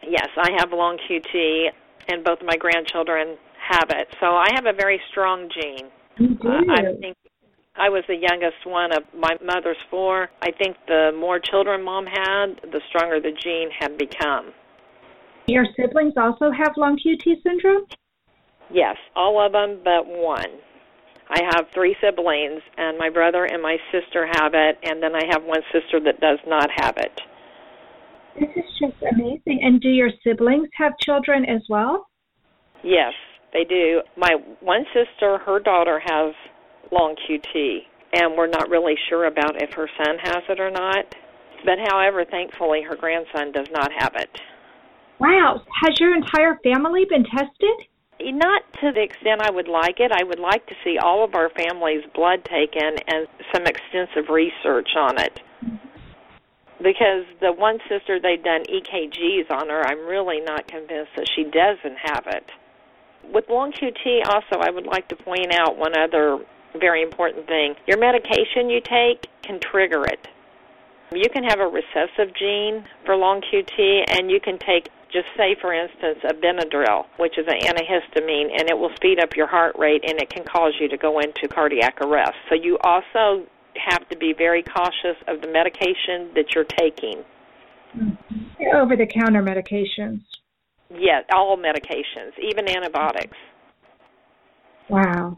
Yes, 0.08 0.28
I 0.38 0.52
have 0.58 0.72
long 0.72 0.98
QT, 1.10 1.68
and 2.08 2.24
both 2.24 2.40
of 2.40 2.46
my 2.46 2.56
grandchildren 2.56 3.38
have 3.60 3.90
it. 3.90 4.08
So, 4.20 4.28
I 4.28 4.48
have 4.56 4.66
a 4.66 4.74
very 4.74 5.02
strong 5.12 5.50
gene. 5.54 5.90
You 6.18 6.36
do. 6.36 6.50
Uh, 6.50 6.62
I 6.70 6.82
think 7.00 7.18
I 7.76 7.90
was 7.90 8.04
the 8.08 8.16
youngest 8.16 8.66
one 8.66 8.92
of 8.92 9.04
my 9.14 9.38
mother's 9.44 9.78
four. 9.90 10.30
I 10.42 10.52
think 10.52 10.76
the 10.88 11.12
more 11.18 11.40
children 11.40 11.84
mom 11.84 12.06
had, 12.06 12.60
the 12.72 12.82
stronger 12.90 13.20
the 13.22 13.32
gene 13.32 13.70
had 13.78 13.98
become. 13.98 14.54
Your 15.50 15.66
siblings 15.76 16.14
also 16.16 16.52
have 16.52 16.78
long 16.78 16.96
QT 16.98 17.42
syndrome? 17.42 17.86
Yes, 18.72 18.96
all 19.16 19.44
of 19.44 19.52
them 19.52 19.82
but 19.84 20.06
one. 20.06 20.60
I 21.28 21.42
have 21.56 21.66
three 21.74 21.96
siblings, 22.02 22.62
and 22.78 23.00
my 23.00 23.10
brother 23.10 23.46
and 23.46 23.62
my 23.62 23.78
sister 23.92 24.28
have 24.28 24.54
it, 24.54 24.78
and 24.84 25.02
then 25.02 25.16
I 25.16 25.22
have 25.32 25.44
one 25.44 25.62
sister 25.72 26.00
that 26.02 26.20
does 26.20 26.38
not 26.46 26.70
have 26.76 26.98
it. 26.98 27.22
This 28.40 28.50
is 28.56 28.80
just 28.80 29.02
amazing. 29.12 29.62
And 29.64 29.82
do 29.82 29.90
your 29.90 30.12
siblings 30.24 30.70
have 30.78 30.94
children 31.04 31.46
as 31.46 31.62
well? 31.68 32.08
Yes, 32.84 33.14
they 33.52 33.64
do. 33.64 34.02
My 34.18 34.36
one 34.60 34.86
sister, 34.94 35.40
her 35.40 35.60
daughter 35.60 36.00
has 36.00 36.34
long 36.92 37.16
QT, 37.28 37.80
and 38.14 38.38
we're 38.38 38.48
not 38.48 38.70
really 38.70 38.96
sure 39.10 39.26
about 39.26 39.62
if 39.62 39.74
her 39.74 39.90
son 39.98 40.18
has 40.24 40.44
it 40.48 40.60
or 40.60 40.70
not. 40.70 41.06
But 41.66 41.80
however, 41.90 42.24
thankfully, 42.24 42.82
her 42.88 42.96
grandson 42.96 43.52
does 43.52 43.68
not 43.72 43.92
have 43.98 44.14
it. 44.16 44.30
Wow. 45.20 45.62
Has 45.84 46.00
your 46.00 46.16
entire 46.16 46.58
family 46.64 47.06
been 47.10 47.26
tested? 47.26 47.88
Not 48.22 48.64
to 48.82 48.92
the 48.92 49.02
extent 49.02 49.42
I 49.42 49.52
would 49.52 49.68
like 49.68 50.00
it. 50.00 50.12
I 50.12 50.24
would 50.24 50.40
like 50.40 50.66
to 50.68 50.76
see 50.84 50.98
all 50.98 51.24
of 51.24 51.36
our 51.36 51.50
family's 51.50 52.04
blood 52.14 52.44
taken 52.46 52.96
and 53.08 53.28
some 53.54 53.66
extensive 53.66 54.30
research 54.30 54.90
on 54.98 55.20
it. 55.20 55.40
Because 56.82 57.26
the 57.42 57.52
one 57.52 57.80
sister 57.90 58.20
they've 58.20 58.44
done 58.44 58.64
EKGs 58.64 59.52
on 59.52 59.68
her, 59.68 59.86
I'm 59.86 60.06
really 60.06 60.40
not 60.40 60.68
convinced 60.68 61.12
that 61.18 61.28
she 61.36 61.44
doesn't 61.44 61.98
have 62.04 62.24
it. 62.28 62.50
With 63.34 63.50
long 63.50 63.72
QT, 63.74 64.26
also, 64.28 64.60
I 64.62 64.72
would 64.72 64.88
like 64.88 65.08
to 65.10 65.16
point 65.18 65.54
out 65.54 65.78
one 65.78 65.98
other 65.98 66.40
very 66.80 67.02
important 67.02 67.48
thing. 67.48 67.76
Your 67.88 68.00
medication 68.00 68.70
you 68.70 68.80
take 68.80 69.28
can 69.44 69.60
trigger 69.60 70.06
it. 70.06 70.28
You 71.14 71.30
can 71.34 71.44
have 71.44 71.60
a 71.60 71.68
recessive 71.68 72.34
gene 72.38 72.86
for 73.06 73.16
long 73.16 73.42
QT, 73.42 74.06
and 74.14 74.30
you 74.30 74.40
can 74.40 74.58
take 74.60 74.90
just 75.12 75.28
say, 75.36 75.56
for 75.60 75.74
instance, 75.74 76.20
a 76.24 76.34
Benadryl, 76.34 77.06
which 77.18 77.38
is 77.38 77.46
an 77.48 77.60
antihistamine, 77.62 78.52
and 78.58 78.70
it 78.70 78.78
will 78.78 78.92
speed 78.96 79.20
up 79.20 79.36
your 79.36 79.48
heart 79.48 79.76
rate 79.78 80.04
and 80.08 80.20
it 80.20 80.30
can 80.30 80.44
cause 80.44 80.74
you 80.80 80.88
to 80.90 80.98
go 80.98 81.20
into 81.20 81.48
cardiac 81.48 82.00
arrest. 82.02 82.36
So 82.50 82.56
you 82.56 82.78
also 82.84 83.46
have 83.76 84.08
to 84.10 84.18
be 84.18 84.34
very 84.38 84.64
cautious 84.64 85.18
of 85.28 85.42
the 85.42 85.48
medication 85.48 86.32
that 86.36 86.54
you're 86.54 86.64
taking. 86.78 87.24
Mm-hmm. 87.98 88.76
Over 88.76 88.96
the 88.96 89.08
counter 89.08 89.42
medications. 89.42 90.22
Yeah, 90.92 91.22
all 91.32 91.58
medications, 91.58 92.34
even 92.42 92.68
antibiotics. 92.68 93.38
Wow. 94.90 95.38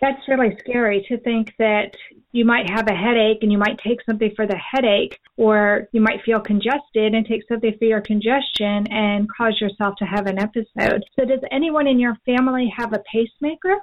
That's 0.00 0.26
really 0.28 0.56
scary 0.60 1.04
to 1.08 1.18
think 1.18 1.52
that 1.58 1.92
you 2.32 2.44
might 2.44 2.68
have 2.70 2.86
a 2.88 2.94
headache 2.94 3.38
and 3.42 3.50
you 3.50 3.58
might 3.58 3.78
take 3.78 3.98
something 4.04 4.32
for 4.36 4.46
the 4.46 4.56
headache, 4.56 5.18
or 5.36 5.88
you 5.92 6.00
might 6.00 6.22
feel 6.24 6.40
congested 6.40 7.14
and 7.14 7.26
take 7.26 7.42
something 7.48 7.74
for 7.78 7.84
your 7.84 8.00
congestion 8.00 8.86
and 8.90 9.28
cause 9.36 9.60
yourself 9.60 9.94
to 9.98 10.04
have 10.04 10.26
an 10.26 10.38
episode. 10.38 11.04
So, 11.18 11.24
does 11.24 11.40
anyone 11.50 11.86
in 11.86 11.98
your 11.98 12.16
family 12.24 12.72
have 12.76 12.92
a 12.92 13.02
pacemaker? 13.12 13.76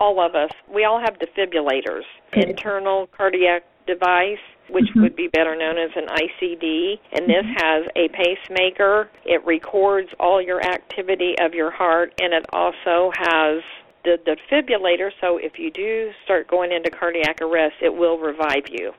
All 0.00 0.24
of 0.24 0.34
us. 0.34 0.50
We 0.72 0.84
all 0.84 1.00
have 1.00 1.14
defibrillators, 1.18 2.02
internal 2.32 3.06
cardiac 3.16 3.62
device, 3.86 4.38
which 4.68 4.84
mm-hmm. 4.86 5.02
would 5.02 5.16
be 5.16 5.28
better 5.28 5.54
known 5.56 5.76
as 5.78 5.90
an 5.94 6.06
ICD. 6.06 6.98
And 7.12 7.28
this 7.28 7.44
mm-hmm. 7.44 7.52
has 7.58 7.86
a 7.94 8.08
pacemaker. 8.08 9.10
It 9.24 9.44
records 9.46 10.08
all 10.18 10.42
your 10.42 10.60
activity 10.60 11.34
of 11.40 11.54
your 11.54 11.70
heart, 11.70 12.12
and 12.20 12.32
it 12.32 12.44
also 12.52 13.12
has 13.16 13.62
the 14.04 14.18
defibrillator, 14.26 15.10
so 15.20 15.38
if 15.38 15.58
you 15.58 15.70
do 15.70 16.10
start 16.24 16.48
going 16.48 16.72
into 16.72 16.90
cardiac 16.90 17.40
arrest, 17.40 17.76
it 17.82 17.94
will 17.94 18.18
revive 18.18 18.68
you. 18.70 18.92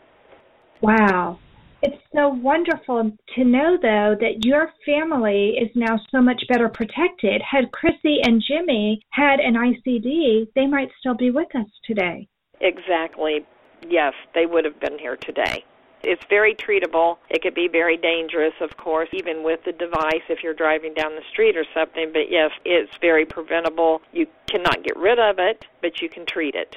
Wow. 0.81 1.39
It's 1.81 2.01
so 2.15 2.29
wonderful 2.29 3.11
to 3.35 3.43
know, 3.43 3.77
though, 3.81 4.15
that 4.19 4.45
your 4.45 4.71
family 4.85 5.57
is 5.61 5.69
now 5.75 5.99
so 6.11 6.21
much 6.21 6.41
better 6.47 6.69
protected. 6.69 7.41
Had 7.41 7.71
Chrissy 7.73 8.19
and 8.23 8.41
Jimmy 8.47 9.01
had 9.09 9.41
an 9.41 9.55
ICD, 9.55 10.47
they 10.55 10.65
might 10.65 10.89
still 10.99 11.15
be 11.15 11.29
with 11.29 11.53
us 11.55 11.67
today. 11.85 12.29
Exactly. 12.61 13.45
Yes, 13.89 14.13
they 14.33 14.45
would 14.45 14.63
have 14.63 14.79
been 14.79 14.97
here 14.97 15.17
today. 15.17 15.65
It's 16.03 16.23
very 16.29 16.53
treatable. 16.53 17.17
It 17.29 17.41
could 17.41 17.55
be 17.55 17.69
very 17.71 17.97
dangerous, 17.97 18.53
of 18.59 18.75
course, 18.77 19.09
even 19.13 19.41
with 19.43 19.61
the 19.65 19.71
device 19.71 20.23
if 20.29 20.43
you're 20.43 20.53
driving 20.53 20.93
down 20.93 21.15
the 21.15 21.23
street 21.31 21.55
or 21.55 21.65
something. 21.73 22.11
But 22.11 22.29
yes, 22.29 22.51
it's 22.65 22.91
very 22.99 23.25
preventable. 23.25 24.01
You 24.11 24.27
cannot 24.47 24.83
get 24.83 24.97
rid 24.97 25.17
of 25.17 25.39
it, 25.39 25.65
but 25.81 26.01
you 26.01 26.09
can 26.09 26.25
treat 26.25 26.55
it. 26.55 26.75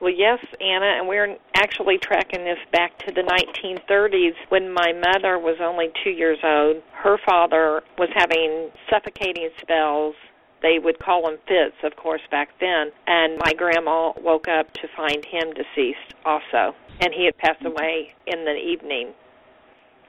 Well, 0.00 0.12
yes, 0.12 0.38
Anna, 0.60 0.86
and 0.98 1.08
we're 1.08 1.36
actually 1.56 1.98
tracking 1.98 2.44
this 2.44 2.58
back 2.70 2.96
to 3.00 3.12
the 3.12 3.22
1930s 3.22 4.34
when 4.48 4.72
my 4.72 4.92
mother 4.92 5.38
was 5.40 5.56
only 5.60 5.88
two 6.04 6.10
years 6.10 6.38
old. 6.44 6.82
Her 6.92 7.18
father 7.26 7.82
was 7.98 8.08
having 8.14 8.70
suffocating 8.88 9.50
spells. 9.60 10.14
They 10.62 10.78
would 10.78 11.00
call 11.00 11.22
them 11.22 11.38
fits, 11.48 11.76
of 11.82 11.96
course, 11.96 12.20
back 12.30 12.50
then. 12.60 12.92
And 13.08 13.38
my 13.44 13.52
grandma 13.54 14.12
woke 14.20 14.46
up 14.46 14.72
to 14.74 14.88
find 14.96 15.24
him 15.24 15.52
deceased 15.52 16.14
also. 16.24 16.76
And 17.00 17.12
he 17.12 17.24
had 17.24 17.36
passed 17.38 17.64
away 17.64 18.14
in 18.26 18.44
the 18.44 18.54
evening, 18.54 19.14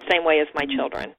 same 0.09 0.24
way 0.24 0.39
as 0.39 0.48
my 0.53 0.65
mm. 0.65 0.75
children. 0.75 1.15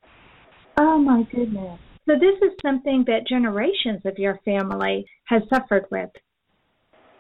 Oh 0.83 0.99
my 0.99 1.25
goodness. 1.25 1.79
So 2.09 2.15
this 2.15 2.41
is 2.41 2.57
something 2.63 3.05
that 3.07 3.27
generations 3.29 4.01
of 4.07 4.17
your 4.17 4.41
family 4.47 5.05
has 5.25 5.43
suffered 5.53 5.85
with. 5.91 6.09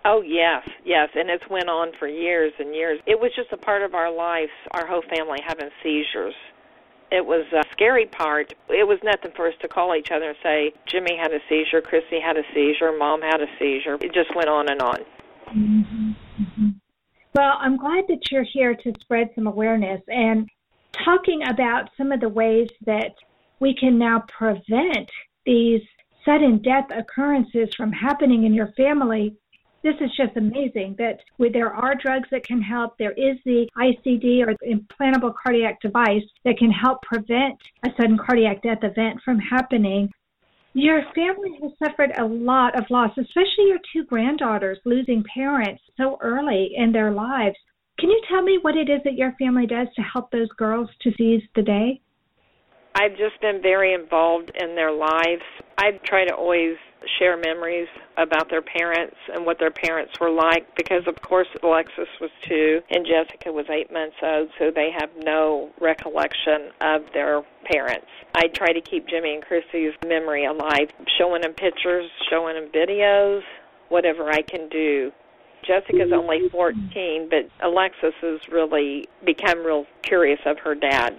Oh 0.06 0.22
yes, 0.22 0.66
yes, 0.82 1.10
and 1.14 1.28
it's 1.28 1.46
went 1.50 1.68
on 1.68 1.92
for 1.98 2.08
years 2.08 2.54
and 2.58 2.74
years. 2.74 2.98
It 3.06 3.20
was 3.20 3.30
just 3.36 3.52
a 3.52 3.58
part 3.58 3.82
of 3.82 3.94
our 3.94 4.10
lives, 4.10 4.50
our 4.70 4.86
whole 4.86 5.02
family 5.14 5.40
having 5.46 5.68
seizures. 5.82 6.32
It 7.12 7.26
was 7.26 7.44
a 7.52 7.62
scary 7.72 8.06
part. 8.06 8.54
It 8.70 8.88
was 8.88 8.98
nothing 9.04 9.32
for 9.36 9.46
us 9.46 9.54
to 9.60 9.68
call 9.68 9.94
each 9.94 10.10
other 10.10 10.30
and 10.30 10.38
say, 10.42 10.72
Jimmy 10.86 11.18
had 11.20 11.32
a 11.32 11.40
seizure, 11.46 11.82
Chrissy 11.82 12.18
had 12.18 12.38
a 12.38 12.42
seizure, 12.54 12.96
Mom 12.96 13.20
had 13.20 13.42
a 13.42 13.46
seizure. 13.58 13.98
It 14.00 14.14
just 14.14 14.34
went 14.34 14.48
on 14.48 14.70
and 14.70 14.80
on. 14.80 14.98
Mm-hmm. 15.54 16.10
Mm-hmm. 16.42 16.68
Well, 17.34 17.58
I'm 17.60 17.76
glad 17.76 18.04
that 18.08 18.30
you're 18.30 18.46
here 18.50 18.74
to 18.74 18.92
spread 19.00 19.28
some 19.34 19.46
awareness 19.46 20.00
and 20.08 20.48
talking 21.04 21.42
about 21.46 21.90
some 21.98 22.10
of 22.10 22.20
the 22.20 22.28
ways 22.28 22.70
that 22.86 23.12
we 23.60 23.74
can 23.74 23.98
now 23.98 24.24
prevent 24.28 25.10
these 25.44 25.82
sudden 26.24 26.58
death 26.62 26.86
occurrences 26.90 27.68
from 27.76 27.92
happening 27.92 28.44
in 28.44 28.54
your 28.54 28.72
family. 28.76 29.36
this 29.82 29.94
is 30.00 30.10
just 30.14 30.36
amazing 30.36 30.94
that 30.98 31.20
there 31.38 31.72
are 31.72 31.94
drugs 31.94 32.28
that 32.30 32.44
can 32.44 32.60
help. 32.60 32.98
There 32.98 33.12
is 33.12 33.38
the 33.46 33.66
ICD 33.78 34.46
or 34.46 34.54
implantable 34.66 35.34
cardiac 35.42 35.80
device 35.80 36.24
that 36.44 36.58
can 36.58 36.70
help 36.70 37.00
prevent 37.02 37.58
a 37.84 37.90
sudden 37.98 38.18
cardiac 38.18 38.62
death 38.62 38.82
event 38.82 39.20
from 39.24 39.38
happening. 39.38 40.10
Your 40.74 41.02
family 41.14 41.58
has 41.62 41.72
suffered 41.82 42.12
a 42.18 42.24
lot 42.24 42.78
of 42.78 42.90
loss, 42.90 43.10
especially 43.16 43.68
your 43.68 43.80
two 43.92 44.04
granddaughters 44.04 44.78
losing 44.84 45.24
parents 45.34 45.82
so 45.96 46.18
early 46.20 46.72
in 46.76 46.92
their 46.92 47.10
lives. 47.10 47.56
Can 47.98 48.10
you 48.10 48.20
tell 48.28 48.42
me 48.42 48.58
what 48.60 48.76
it 48.76 48.88
is 48.88 49.00
that 49.04 49.16
your 49.16 49.32
family 49.38 49.66
does 49.66 49.88
to 49.96 50.02
help 50.02 50.30
those 50.30 50.48
girls 50.58 50.88
to 51.00 51.12
seize 51.16 51.42
the 51.54 51.62
day? 51.62 52.00
I've 52.94 53.16
just 53.16 53.40
been 53.40 53.62
very 53.62 53.94
involved 53.94 54.50
in 54.60 54.74
their 54.74 54.92
lives. 54.92 55.42
I 55.78 55.92
try 56.04 56.24
to 56.24 56.34
always 56.34 56.76
share 57.18 57.36
memories 57.36 57.88
about 58.18 58.50
their 58.50 58.62
parents 58.62 59.16
and 59.32 59.46
what 59.46 59.58
their 59.58 59.70
parents 59.70 60.12
were 60.20 60.30
like 60.30 60.66
because 60.76 61.02
of 61.06 61.20
course 61.22 61.46
Alexis 61.62 62.08
was 62.20 62.30
2 62.46 62.80
and 62.90 63.06
Jessica 63.06 63.50
was 63.50 63.64
8 63.70 63.90
months 63.90 64.16
old 64.22 64.50
so 64.58 64.70
they 64.74 64.90
have 64.98 65.08
no 65.16 65.70
recollection 65.80 66.70
of 66.82 67.02
their 67.14 67.42
parents. 67.64 68.06
I 68.34 68.48
try 68.48 68.72
to 68.72 68.80
keep 68.82 69.08
Jimmy 69.08 69.34
and 69.34 69.42
Chrissy's 69.42 69.94
memory 70.06 70.44
alive, 70.44 70.90
showing 71.18 71.42
them 71.42 71.54
pictures, 71.54 72.10
showing 72.28 72.54
them 72.54 72.70
videos, 72.70 73.40
whatever 73.88 74.28
I 74.30 74.42
can 74.42 74.68
do. 74.68 75.10
Jessica's 75.66 76.12
only 76.12 76.48
14, 76.50 77.28
but 77.30 77.48
Alexis 77.66 78.14
has 78.20 78.40
really 78.50 79.08
become 79.24 79.64
real 79.64 79.86
curious 80.02 80.40
of 80.46 80.58
her 80.58 80.74
dad 80.74 81.16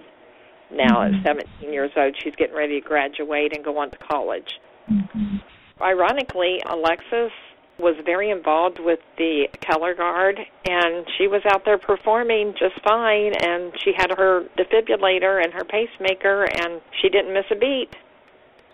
now 0.74 1.02
at 1.02 1.12
17 1.24 1.72
years 1.72 1.90
old. 1.96 2.16
She's 2.22 2.34
getting 2.36 2.56
ready 2.56 2.80
to 2.80 2.86
graduate 2.86 3.54
and 3.54 3.64
go 3.64 3.78
on 3.78 3.90
to 3.90 3.98
college. 3.98 4.58
Mm-hmm. 4.90 5.36
Ironically, 5.80 6.62
Alexis 6.66 7.32
was 7.78 7.96
very 8.04 8.30
involved 8.30 8.78
with 8.78 9.00
the 9.18 9.48
color 9.66 9.94
guard 9.94 10.38
and 10.66 11.06
she 11.18 11.26
was 11.26 11.42
out 11.50 11.64
there 11.64 11.78
performing 11.78 12.54
just 12.58 12.80
fine 12.84 13.32
and 13.42 13.72
she 13.82 13.92
had 13.96 14.10
her 14.16 14.44
defibrillator 14.58 15.42
and 15.42 15.52
her 15.52 15.64
pacemaker 15.64 16.44
and 16.44 16.80
she 17.00 17.08
didn't 17.08 17.32
miss 17.32 17.44
a 17.50 17.56
beat. 17.56 17.88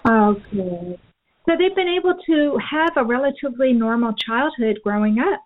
Okay. 0.06 0.98
So 1.46 1.52
they've 1.58 1.74
been 1.74 1.88
able 1.88 2.14
to 2.26 2.58
have 2.70 2.96
a 2.96 3.04
relatively 3.04 3.72
normal 3.72 4.12
childhood 4.12 4.80
growing 4.84 5.18
up. 5.18 5.40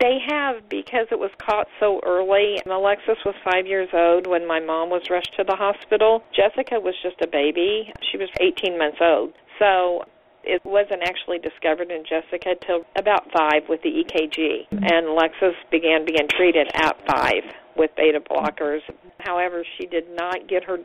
They 0.00 0.18
have 0.26 0.68
because 0.68 1.06
it 1.10 1.18
was 1.18 1.30
caught 1.38 1.68
so 1.80 2.00
early. 2.04 2.60
Alexis 2.66 3.16
was 3.24 3.34
five 3.44 3.66
years 3.66 3.88
old 3.92 4.26
when 4.26 4.46
my 4.46 4.60
mom 4.60 4.90
was 4.90 5.02
rushed 5.08 5.34
to 5.36 5.44
the 5.44 5.56
hospital. 5.56 6.22
Jessica 6.34 6.80
was 6.80 6.94
just 7.02 7.16
a 7.22 7.26
baby. 7.26 7.92
She 8.10 8.18
was 8.18 8.28
18 8.40 8.78
months 8.78 8.98
old. 9.00 9.32
So 9.58 10.04
it 10.44 10.64
wasn't 10.64 11.02
actually 11.02 11.38
discovered 11.38 11.90
in 11.90 12.04
Jessica 12.04 12.54
till 12.66 12.84
about 12.96 13.30
five 13.32 13.68
with 13.68 13.82
the 13.82 14.04
EKG, 14.04 14.68
and 14.70 15.06
Alexis 15.06 15.54
began 15.70 16.04
being 16.04 16.28
treated 16.28 16.68
at 16.74 16.96
five 17.06 17.42
with 17.76 17.90
beta 17.96 18.20
blockers. 18.20 18.80
However, 19.20 19.64
she 19.76 19.86
did 19.86 20.04
not 20.14 20.46
get 20.48 20.64
her 20.64 20.76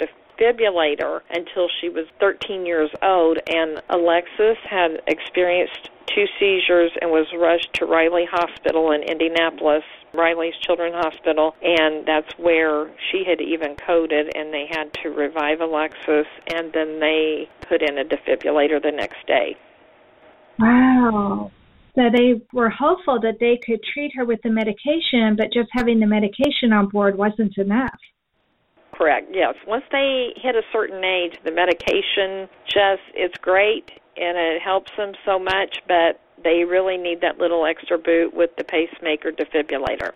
defibrillator 0.41 1.21
until 1.29 1.67
she 1.79 1.89
was 1.89 2.05
13 2.19 2.65
years 2.65 2.89
old, 3.01 3.37
and 3.47 3.81
Alexis 3.89 4.57
had 4.69 5.01
experienced 5.07 5.89
two 6.07 6.25
seizures 6.39 6.91
and 7.01 7.09
was 7.11 7.27
rushed 7.37 7.73
to 7.73 7.85
Riley 7.85 8.25
Hospital 8.29 8.91
in 8.91 9.03
Indianapolis, 9.03 9.83
Riley's 10.13 10.55
Children's 10.65 10.95
Hospital, 10.95 11.55
and 11.61 12.05
that's 12.05 12.37
where 12.37 12.91
she 13.11 13.23
had 13.27 13.39
even 13.39 13.75
coded, 13.75 14.31
and 14.35 14.53
they 14.53 14.67
had 14.69 14.93
to 15.03 15.09
revive 15.09 15.61
Alexis, 15.61 16.27
and 16.47 16.73
then 16.73 16.99
they 16.99 17.47
put 17.61 17.81
in 17.81 17.97
a 17.97 18.03
defibrillator 18.03 18.81
the 18.81 18.91
next 18.91 19.25
day. 19.27 19.55
Wow. 20.59 21.51
So 21.95 22.03
they 22.09 22.41
were 22.53 22.69
hopeful 22.69 23.19
that 23.21 23.39
they 23.39 23.59
could 23.65 23.79
treat 23.93 24.11
her 24.15 24.25
with 24.25 24.41
the 24.43 24.49
medication, 24.49 25.35
but 25.35 25.51
just 25.53 25.69
having 25.73 25.99
the 25.99 26.07
medication 26.07 26.71
on 26.73 26.87
board 26.87 27.17
wasn't 27.17 27.57
enough. 27.57 27.99
Correct. 28.93 29.29
Yes. 29.31 29.55
Once 29.65 29.83
they 29.91 30.33
hit 30.35 30.55
a 30.55 30.61
certain 30.71 31.03
age, 31.03 31.37
the 31.43 31.51
medication 31.51 32.49
just 32.65 33.01
it's 33.13 33.37
great 33.37 33.91
and 34.17 34.37
it 34.37 34.61
helps 34.61 34.91
them 34.97 35.13
so 35.25 35.39
much, 35.39 35.81
but 35.87 36.19
they 36.43 36.63
really 36.63 36.97
need 36.97 37.21
that 37.21 37.37
little 37.37 37.65
extra 37.65 37.97
boot 37.97 38.33
with 38.33 38.49
the 38.57 38.63
pacemaker 38.63 39.31
defibrillator. 39.31 40.11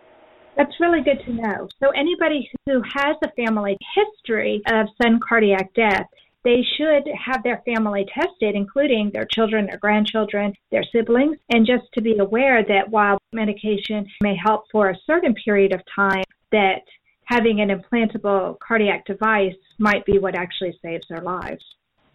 That's 0.58 0.80
really 0.80 1.02
good 1.02 1.20
to 1.26 1.34
know. 1.34 1.68
So 1.80 1.90
anybody 1.90 2.50
who 2.66 2.82
has 2.94 3.16
a 3.24 3.32
family 3.32 3.78
history 3.94 4.62
of 4.68 4.88
sudden 5.02 5.20
cardiac 5.28 5.74
death, 5.74 6.08
they 6.44 6.64
should 6.78 7.04
have 7.26 7.44
their 7.44 7.62
family 7.66 8.06
tested, 8.14 8.56
including 8.56 9.12
their 9.12 9.26
children, 9.26 9.66
their 9.66 9.80
grandchildren, 9.80 10.54
their 10.72 10.84
siblings, 10.92 11.38
and 11.50 11.66
just 11.66 11.92
to 11.94 12.02
be 12.02 12.18
aware 12.20 12.64
that 12.64 12.90
while 12.90 13.18
medication 13.34 14.06
may 14.22 14.36
help 14.36 14.66
for 14.72 14.90
a 14.90 14.98
certain 15.08 15.34
period 15.34 15.74
of 15.74 15.82
time, 15.94 16.24
that 16.52 16.84
having 17.26 17.62
an 17.62 17.70
implantable 17.70 18.60
cardiac 18.60 19.06
device 19.06 19.56
might 19.78 20.06
be 20.06 20.20
what 20.20 20.36
actually 20.36 20.78
saves 20.82 21.08
their 21.08 21.22
lives. 21.22 21.64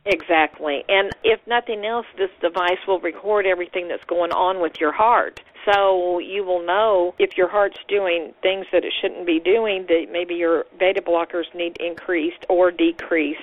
Exactly. 0.06 0.82
And 0.88 1.10
if 1.24 1.40
nothing 1.46 1.84
else, 1.84 2.06
this 2.16 2.30
device 2.40 2.78
will 2.88 3.00
record 3.00 3.46
everything 3.46 3.88
that's 3.88 4.04
going 4.04 4.32
on 4.32 4.60
with 4.60 4.80
your 4.80 4.92
heart. 4.92 5.42
So 5.70 6.18
you 6.20 6.42
will 6.42 6.64
know 6.64 7.14
if 7.18 7.36
your 7.36 7.48
heart's 7.48 7.78
doing 7.86 8.32
things 8.40 8.64
that 8.72 8.84
it 8.84 8.94
shouldn't 9.00 9.26
be 9.26 9.40
doing, 9.40 9.84
that 9.88 10.06
maybe 10.10 10.34
your 10.36 10.64
beta 10.78 11.02
blockers 11.02 11.54
need 11.54 11.76
increased 11.80 12.46
or 12.48 12.70
decreased 12.70 13.40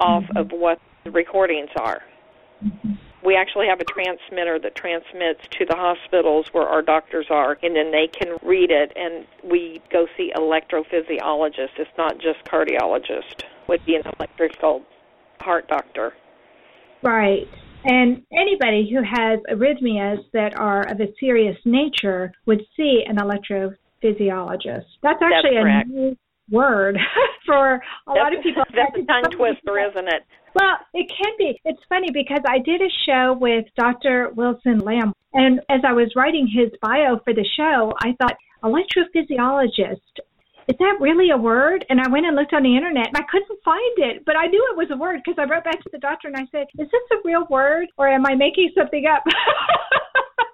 off 0.00 0.24
mm-hmm. 0.24 0.36
of 0.36 0.52
what 0.52 0.78
the 1.04 1.10
recordings 1.10 1.70
are. 1.76 2.02
Mm-hmm. 2.62 2.92
We 3.26 3.34
actually 3.34 3.66
have 3.66 3.80
a 3.80 3.84
transmitter 3.84 4.60
that 4.60 4.76
transmits 4.76 5.48
to 5.58 5.66
the 5.66 5.74
hospitals 5.74 6.46
where 6.52 6.68
our 6.68 6.80
doctors 6.80 7.26
are, 7.28 7.58
and 7.60 7.74
then 7.74 7.90
they 7.90 8.06
can 8.06 8.38
read 8.40 8.70
it, 8.70 8.92
and 8.94 9.26
we 9.42 9.82
go 9.92 10.06
see 10.16 10.30
electrophysiologists. 10.36 11.76
It's 11.76 11.90
not 11.98 12.18
just 12.18 12.44
cardiologist. 12.44 13.42
Would 13.68 13.84
be 13.84 13.96
an 13.96 14.02
electrical 14.16 14.82
heart 15.40 15.66
doctor. 15.66 16.12
Right. 17.02 17.48
And 17.84 18.22
anybody 18.32 18.88
who 18.88 19.02
has 19.02 19.40
arrhythmias 19.50 20.18
that 20.32 20.56
are 20.56 20.82
of 20.88 21.00
a 21.00 21.12
serious 21.18 21.56
nature 21.64 22.32
would 22.46 22.62
see 22.76 23.02
an 23.06 23.16
electrophysiologist. 23.16 24.86
That's 25.02 25.20
actually 25.20 25.56
That's 25.56 25.88
a 25.88 25.92
new 25.92 26.16
word 26.50 26.98
for 27.46 27.74
a 27.74 27.80
that's, 28.06 28.18
lot 28.18 28.36
of 28.36 28.42
people. 28.42 28.62
That's 28.74 28.96
a 28.96 29.06
tongue 29.06 29.30
twister, 29.36 29.78
isn't 29.78 30.08
it? 30.08 30.22
Well, 30.54 30.76
it 30.94 31.10
can 31.10 31.32
be. 31.38 31.60
It's 31.64 31.80
funny 31.88 32.08
because 32.12 32.40
I 32.46 32.58
did 32.58 32.80
a 32.80 32.90
show 33.06 33.36
with 33.38 33.66
Dr. 33.76 34.30
Wilson 34.34 34.78
Lam, 34.78 35.12
and 35.34 35.60
as 35.68 35.80
I 35.86 35.92
was 35.92 36.12
writing 36.16 36.48
his 36.48 36.70
bio 36.80 37.20
for 37.24 37.34
the 37.34 37.46
show, 37.56 37.92
I 38.00 38.14
thought 38.18 38.36
electrophysiologist 38.64 40.00
is 40.68 40.76
that 40.80 40.98
really 41.00 41.30
a 41.30 41.36
word? 41.36 41.84
And 41.88 42.00
I 42.00 42.08
went 42.08 42.26
and 42.26 42.34
looked 42.34 42.52
on 42.52 42.64
the 42.64 42.74
internet 42.74 43.06
and 43.06 43.16
I 43.16 43.22
couldn't 43.30 43.58
find 43.64 43.98
it, 43.98 44.24
but 44.26 44.36
I 44.36 44.46
knew 44.46 44.66
it 44.70 44.76
was 44.76 44.88
a 44.90 44.96
word 44.96 45.20
because 45.24 45.38
I 45.38 45.48
wrote 45.48 45.64
back 45.64 45.80
to 45.82 45.90
the 45.92 45.98
doctor 45.98 46.26
and 46.28 46.36
I 46.36 46.46
said, 46.50 46.66
is 46.78 46.88
this 46.90 47.06
a 47.12 47.22
real 47.24 47.46
word 47.48 47.86
or 47.96 48.08
am 48.08 48.26
I 48.26 48.34
making 48.34 48.72
something 48.76 49.04
up? 49.06 49.22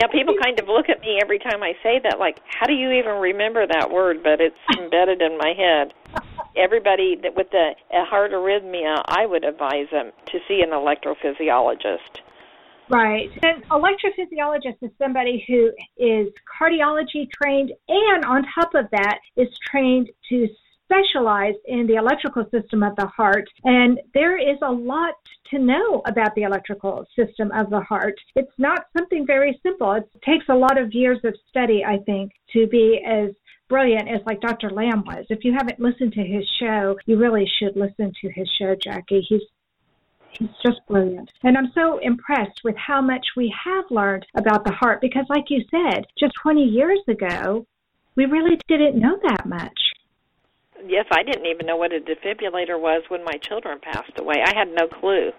Yeah, 0.00 0.08
people 0.08 0.34
kind 0.42 0.58
of 0.60 0.68
look 0.68 0.88
at 0.88 1.00
me 1.00 1.18
every 1.22 1.38
time 1.38 1.62
I 1.62 1.72
say 1.82 2.00
that, 2.02 2.18
like, 2.18 2.38
how 2.46 2.66
do 2.66 2.72
you 2.72 2.90
even 2.92 3.16
remember 3.20 3.66
that 3.66 3.90
word? 3.90 4.22
But 4.22 4.40
it's 4.40 4.56
embedded 4.78 5.22
in 5.22 5.38
my 5.38 5.52
head. 5.56 5.94
Everybody 6.56 7.16
that 7.22 7.34
with 7.34 7.50
the 7.50 7.72
a 7.92 8.04
heart 8.04 8.32
arrhythmia, 8.32 9.02
I 9.06 9.26
would 9.26 9.44
advise 9.44 9.86
them 9.90 10.12
to 10.26 10.38
see 10.48 10.62
an 10.62 10.70
electrophysiologist. 10.70 12.20
Right. 12.88 13.30
An 13.42 13.62
electrophysiologist 13.70 14.82
is 14.82 14.90
somebody 14.98 15.44
who 15.48 15.70
is 15.96 16.28
cardiology 16.60 17.28
trained 17.42 17.72
and 17.88 18.24
on 18.24 18.44
top 18.54 18.74
of 18.74 18.90
that 18.90 19.18
is 19.36 19.48
trained 19.70 20.10
to 20.28 20.46
specialize 20.92 21.54
in 21.66 21.86
the 21.86 21.94
electrical 21.94 22.44
system 22.50 22.82
of 22.82 22.94
the 22.96 23.06
heart. 23.06 23.48
And 23.64 23.98
there 24.14 24.38
is 24.38 24.58
a 24.62 24.70
lot 24.70 25.14
to 25.50 25.58
know 25.58 26.02
about 26.06 26.34
the 26.34 26.42
electrical 26.42 27.06
system 27.16 27.50
of 27.52 27.70
the 27.70 27.80
heart. 27.80 28.14
It's 28.36 28.52
not 28.58 28.86
something 28.96 29.26
very 29.26 29.58
simple. 29.62 29.92
It 29.92 30.08
takes 30.24 30.46
a 30.48 30.54
lot 30.54 30.78
of 30.78 30.92
years 30.92 31.18
of 31.24 31.34
study, 31.48 31.84
I 31.84 31.98
think, 32.04 32.32
to 32.52 32.66
be 32.66 33.00
as 33.06 33.30
brilliant 33.68 34.08
as 34.08 34.20
like 34.26 34.40
Dr. 34.40 34.70
Lam 34.70 35.04
was. 35.06 35.24
If 35.30 35.44
you 35.44 35.52
haven't 35.52 35.80
listened 35.80 36.12
to 36.14 36.22
his 36.22 36.44
show, 36.60 36.96
you 37.06 37.16
really 37.16 37.50
should 37.58 37.76
listen 37.76 38.12
to 38.20 38.28
his 38.30 38.48
show, 38.58 38.74
Jackie. 38.82 39.24
He's 39.28 39.42
He's 40.38 40.48
just 40.64 40.80
brilliant. 40.88 41.30
And 41.42 41.58
I'm 41.58 41.70
so 41.74 41.98
impressed 41.98 42.62
with 42.64 42.74
how 42.76 43.02
much 43.02 43.24
we 43.36 43.54
have 43.64 43.84
learned 43.90 44.24
about 44.34 44.64
the 44.64 44.72
heart 44.72 45.02
because, 45.02 45.26
like 45.28 45.44
you 45.50 45.62
said, 45.70 46.06
just 46.18 46.32
20 46.42 46.62
years 46.62 47.00
ago, 47.06 47.66
we 48.16 48.24
really 48.24 48.58
didn't 48.68 48.98
know 48.98 49.18
that 49.22 49.46
much. 49.46 49.78
Yes, 50.86 51.06
I 51.10 51.22
didn't 51.22 51.46
even 51.46 51.66
know 51.66 51.76
what 51.76 51.92
a 51.92 52.00
defibrillator 52.00 52.80
was 52.80 53.02
when 53.08 53.24
my 53.24 53.38
children 53.40 53.78
passed 53.80 54.18
away. 54.18 54.36
I 54.44 54.52
had 54.56 54.68
no 54.68 54.88
clue. 54.88 55.30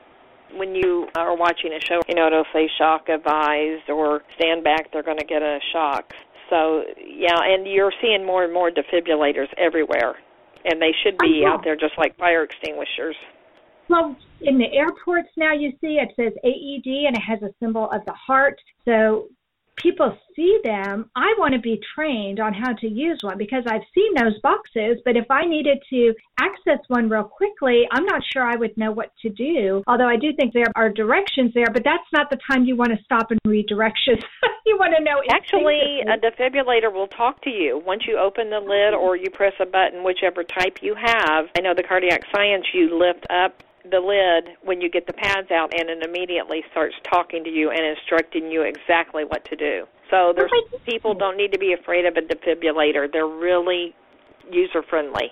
When 0.56 0.76
you 0.76 1.08
are 1.16 1.36
watching 1.36 1.74
a 1.74 1.80
show, 1.80 2.00
you 2.08 2.16
know, 2.16 2.28
it'll 2.28 2.46
say 2.54 2.70
shock 2.78 3.10
advised 3.10 3.90
or 3.90 4.22
stand 4.36 4.64
back, 4.64 4.92
they're 4.92 5.04
going 5.04 5.18
to 5.18 5.26
get 5.26 5.42
a 5.42 5.60
shock. 5.72 6.14
So, 6.50 6.84
yeah, 7.04 7.40
and 7.42 7.66
you're 7.66 7.94
seeing 8.02 8.26
more 8.26 8.44
and 8.44 8.54
more 8.54 8.70
defibrillators 8.70 9.48
everywhere. 9.58 10.16
And 10.66 10.82
they 10.82 10.94
should 11.04 11.18
be 11.18 11.44
uh-huh. 11.44 11.56
out 11.56 11.64
there 11.64 11.76
just 11.76 11.98
like 11.98 12.16
fire 12.18 12.44
extinguishers. 12.44 13.16
Well, 13.90 14.16
in 14.42 14.58
the 14.58 14.72
airports 14.74 15.30
now 15.38 15.54
you 15.54 15.72
see 15.82 16.00
it 16.00 16.10
says 16.16 16.34
AED 16.44 17.08
and 17.08 17.16
it 17.16 17.22
has 17.22 17.42
a 17.42 17.54
symbol 17.60 17.90
of 17.92 18.06
the 18.06 18.14
heart. 18.14 18.60
So 18.86 19.28
people 19.78 20.18
see 20.36 20.60
them, 20.64 21.10
I 21.16 21.34
want 21.38 21.54
to 21.54 21.60
be 21.60 21.80
trained 21.96 22.40
on 22.40 22.54
how 22.54 22.74
to 22.74 22.88
use 22.88 23.20
one 23.22 23.38
because 23.38 23.64
I've 23.68 23.82
seen 23.94 24.14
those 24.16 24.40
boxes. 24.42 24.98
But 25.06 25.18
if 25.18 25.26
I 25.30 25.46
needed 25.46 25.80
to 25.90 26.14
access 26.40 26.80
one 26.88 27.10
real 27.10 27.24
quickly, 27.24 27.84
I'm 27.92 28.06
not 28.06 28.22
sure 28.32 28.44
I 28.44 28.56
would 28.56 28.76
know 28.78 28.92
what 28.92 29.12
to 29.22 29.30
do. 29.30 29.84
Although 29.88 30.08
I 30.08 30.18
do 30.18 30.34
think 30.34 30.54
there 30.54 30.72
are 30.76 30.90
directions 30.90 31.54
there, 31.54 31.68
but 31.72 31.84
that's 31.84 32.04
not 32.12 32.30
the 32.30 32.40
time 32.50 32.66
you 32.66 32.76
want 32.76 32.92
to 32.92 33.04
stop 33.04 33.32
and 33.32 33.40
read 33.46 33.68
directions. 33.68 34.24
you 34.66 34.78
want 34.78 34.94
to 34.98 35.04
know. 35.04 35.22
Actually, 35.32 36.02
a 36.02 36.18
defibrillator 36.18 36.92
will 36.92 37.08
talk 37.08 37.42
to 37.42 37.50
you 37.50 37.82
once 37.86 38.04
you 38.08 38.18
open 38.18 38.50
the 38.50 38.60
lid 38.60 38.94
or 38.94 39.16
you 39.16 39.30
press 39.30 39.54
a 39.60 39.66
button, 39.66 40.04
whichever 40.04 40.44
type 40.44 40.80
you 40.82 40.96
have. 40.96 41.46
I 41.58 41.62
know 41.62 41.74
the 41.76 41.84
cardiac 41.84 42.24
science 42.34 42.66
you 42.74 42.98
lift 42.98 43.26
up 43.30 43.64
the 43.90 44.00
lid 44.00 44.56
when 44.64 44.82
you 44.82 44.90
get 44.90 45.08
the 45.08 45.14
pads 45.14 45.52
out 45.52 45.74
and 45.78 45.90
it 45.90 46.04
immediately 46.04 46.64
starts 46.72 46.96
talking 47.10 47.44
to 47.44 47.50
you 47.50 47.70
and 47.70 47.86
instructing 47.86 48.50
you 48.50 48.62
exactly 48.64 49.24
what 49.24 49.44
to 49.46 49.56
do. 49.56 49.86
So 50.10 50.34
there's 50.36 50.52
people 50.86 51.14
don't 51.14 51.38
need 51.38 51.52
to 51.52 51.60
be 51.60 51.74
afraid 51.74 52.06
of 52.06 52.16
a 52.16 52.22
defibrillator. 52.22 53.12
They're 53.12 53.28
really 53.28 53.96
user 54.52 54.84
friendly. 54.90 55.32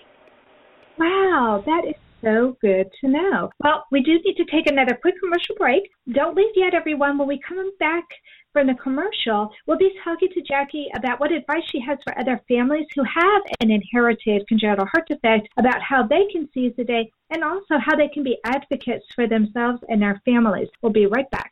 Wow, 0.98 1.64
that 1.66 1.88
is 1.88 1.96
so 2.24 2.58
good 2.62 2.88
to 3.02 3.08
know. 3.08 3.50
Well, 3.64 3.86
we 3.92 4.02
do 4.02 4.14
need 4.24 4.36
to 4.36 4.46
take 4.46 4.68
another 4.68 4.98
quick 5.02 5.16
commercial 5.20 5.56
break. 5.58 5.84
Don't 6.12 6.36
leave 6.36 6.52
yet, 6.56 6.74
everyone. 6.74 7.18
When 7.18 7.28
we 7.28 7.40
come 7.48 7.72
back 7.80 8.06
from 8.54 8.68
the 8.68 8.76
commercial, 8.76 9.52
we'll 9.66 9.78
be 9.78 9.94
talking 10.04 10.30
to 10.34 10.42
Jackie 10.42 10.88
about 10.96 11.20
what 11.20 11.32
advice 11.32 11.64
she 11.72 11.80
has 11.82 11.98
for 12.04 12.18
other 12.20 12.40
families 12.48 12.88
who 12.96 13.04
have 13.04 13.42
an 13.62 13.72
inherited 13.72 14.48
congenital 14.48 14.86
heart 14.86 15.08
defect, 15.08 15.48
about 15.58 15.82
how 15.82 16.06
they 16.06 16.28
can 16.32 16.50
seize 16.54 16.74
the 16.78 16.84
day, 16.84 17.12
and 17.30 17.44
also 17.44 17.78
how 17.80 17.96
they 17.96 18.08
can 18.08 18.24
be 18.24 18.38
advocates 18.44 19.06
for 19.16 19.28
themselves 19.28 19.80
and 19.90 20.02
their 20.02 20.22
families. 20.26 20.68
We'll 20.82 20.92
be 20.92 21.06
right 21.06 21.30
back. 21.32 21.52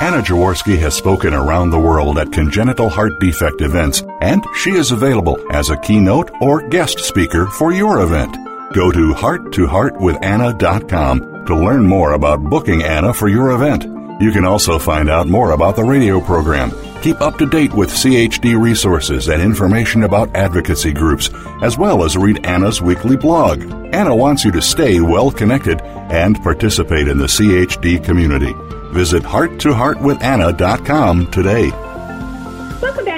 Anna 0.00 0.18
Jaworski 0.18 0.76
has 0.78 0.94
spoken 0.94 1.32
around 1.32 1.70
the 1.70 1.78
world 1.78 2.18
at 2.18 2.30
congenital 2.30 2.90
heart 2.90 3.18
defect 3.20 3.62
events, 3.62 4.02
and 4.20 4.44
she 4.54 4.72
is 4.72 4.90
available 4.90 5.40
as 5.52 5.70
a 5.70 5.78
keynote 5.78 6.30
or 6.42 6.68
guest 6.68 6.98
speaker 6.98 7.46
for 7.46 7.72
your 7.72 8.02
event. 8.02 8.36
Go 8.72 8.90
to 8.92 9.14
hearttoheartwithanna.com 9.14 11.46
to 11.46 11.56
learn 11.56 11.86
more 11.86 12.12
about 12.12 12.44
booking 12.44 12.82
Anna 12.82 13.14
for 13.14 13.28
your 13.28 13.52
event. 13.52 13.84
You 14.20 14.32
can 14.32 14.44
also 14.44 14.78
find 14.78 15.08
out 15.08 15.28
more 15.28 15.52
about 15.52 15.76
the 15.76 15.84
radio 15.84 16.20
program, 16.20 16.72
keep 17.02 17.20
up 17.20 17.38
to 17.38 17.46
date 17.46 17.72
with 17.74 17.90
CHD 17.90 18.60
resources 18.60 19.28
and 19.28 19.40
information 19.42 20.02
about 20.02 20.34
advocacy 20.34 20.92
groups, 20.92 21.30
as 21.62 21.78
well 21.78 22.02
as 22.04 22.16
read 22.16 22.44
Anna's 22.44 22.82
weekly 22.82 23.16
blog. 23.16 23.62
Anna 23.94 24.16
wants 24.16 24.44
you 24.44 24.50
to 24.52 24.62
stay 24.62 25.00
well 25.00 25.30
connected 25.30 25.80
and 25.82 26.42
participate 26.42 27.06
in 27.08 27.18
the 27.18 27.26
CHD 27.26 28.02
community. 28.04 28.54
Visit 28.92 29.22
hearttoheartwithanna.com 29.22 31.30
today. 31.30 31.70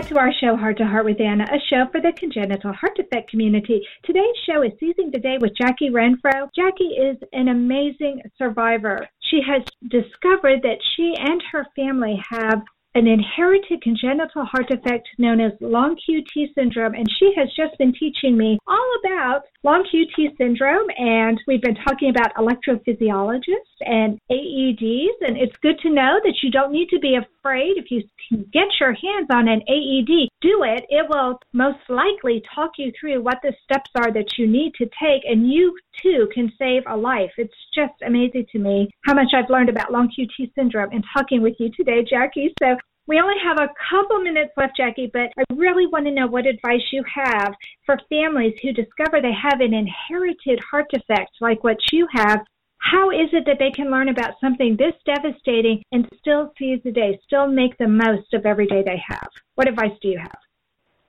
To 0.08 0.16
our 0.16 0.32
show, 0.40 0.56
Heart 0.56 0.78
to 0.78 0.86
Heart 0.86 1.04
with 1.04 1.20
Anna, 1.20 1.44
a 1.44 1.60
show 1.68 1.84
for 1.92 2.00
the 2.00 2.14
congenital 2.16 2.72
heart 2.72 2.96
defect 2.96 3.30
community. 3.30 3.86
Today's 4.04 4.36
show 4.46 4.62
is 4.62 4.72
Seizing 4.80 5.10
the 5.10 5.18
Day 5.18 5.36
with 5.38 5.52
Jackie 5.54 5.90
Renfro. 5.90 6.48
Jackie 6.56 6.96
is 6.96 7.18
an 7.34 7.48
amazing 7.48 8.22
survivor. 8.38 9.06
She 9.30 9.42
has 9.46 9.62
discovered 9.90 10.62
that 10.62 10.78
she 10.96 11.12
and 11.18 11.42
her 11.52 11.66
family 11.76 12.18
have 12.30 12.62
an 12.94 13.06
inherited 13.06 13.82
congenital 13.82 14.44
heart 14.44 14.68
defect 14.68 15.08
known 15.18 15.40
as 15.40 15.52
long 15.60 15.94
QT 15.96 16.54
syndrome. 16.54 16.94
And 16.94 17.06
she 17.18 17.32
has 17.36 17.48
just 17.54 17.76
been 17.78 17.92
teaching 17.92 18.36
me 18.36 18.58
all 18.66 18.90
about 19.04 19.42
long 19.62 19.86
QT 19.92 20.36
syndrome. 20.38 20.86
And 20.96 21.38
we've 21.46 21.62
been 21.62 21.76
talking 21.86 22.10
about 22.10 22.34
electrophysiologists 22.34 23.76
and 23.80 24.18
AEDs. 24.30 25.20
And 25.20 25.36
it's 25.36 25.56
good 25.62 25.78
to 25.80 25.90
know 25.90 26.18
that 26.24 26.36
you 26.42 26.50
don't 26.50 26.72
need 26.72 26.88
to 26.88 26.98
be 26.98 27.16
afraid. 27.48 27.76
If 27.76 27.90
you 27.90 28.02
can 28.28 28.44
get 28.52 28.68
your 28.80 28.92
hands 28.92 29.28
on 29.30 29.48
an 29.48 29.62
AED, 29.68 30.28
do 30.40 30.62
it. 30.64 30.84
It 30.88 31.06
will 31.08 31.40
most 31.52 31.78
likely 31.88 32.42
talk 32.54 32.72
you 32.78 32.92
through 32.98 33.22
what 33.22 33.38
the 33.42 33.52
steps 33.64 33.90
are 33.96 34.12
that 34.12 34.38
you 34.38 34.46
need 34.46 34.74
to 34.74 34.84
take. 34.84 35.22
And 35.24 35.50
you 35.50 35.76
too 36.02 36.28
can 36.34 36.52
save 36.58 36.82
a 36.86 36.96
life. 36.96 37.30
It's 37.38 37.54
just 37.74 37.94
amazing 38.04 38.46
to 38.52 38.58
me 38.58 38.90
how 39.04 39.14
much 39.14 39.28
I've 39.34 39.50
learned 39.50 39.68
about 39.68 39.92
long 39.92 40.08
QT 40.08 40.54
syndrome 40.54 40.92
in 40.92 41.02
talking 41.16 41.42
with 41.42 41.54
you 41.58 41.70
today, 41.76 42.04
Jackie. 42.08 42.52
So 42.62 42.76
we 43.06 43.20
only 43.20 43.36
have 43.42 43.58
a 43.58 43.72
couple 43.90 44.20
minutes 44.20 44.52
left, 44.56 44.76
Jackie, 44.76 45.10
but 45.10 45.30
I 45.38 45.44
really 45.54 45.86
want 45.86 46.04
to 46.04 46.12
know 46.12 46.26
what 46.26 46.46
advice 46.46 46.82
you 46.92 47.02
have 47.12 47.54
for 47.86 47.98
families 48.10 48.54
who 48.62 48.72
discover 48.72 49.22
they 49.22 49.32
have 49.32 49.60
an 49.60 49.72
inherited 49.72 50.60
heart 50.70 50.86
defect 50.92 51.30
like 51.40 51.64
what 51.64 51.78
you 51.90 52.06
have. 52.12 52.40
How 52.90 53.10
is 53.10 53.28
it 53.32 53.44
that 53.44 53.58
they 53.58 53.70
can 53.70 53.90
learn 53.90 54.08
about 54.08 54.40
something 54.40 54.74
this 54.76 54.94
devastating 55.04 55.82
and 55.92 56.08
still 56.18 56.52
seize 56.58 56.80
the 56.84 56.90
day, 56.90 57.18
still 57.26 57.46
make 57.46 57.76
the 57.76 57.86
most 57.86 58.32
of 58.32 58.46
every 58.46 58.66
day 58.66 58.82
they 58.82 59.02
have? 59.06 59.28
What 59.56 59.68
advice 59.68 59.92
do 60.00 60.08
you 60.08 60.18
have? 60.18 60.38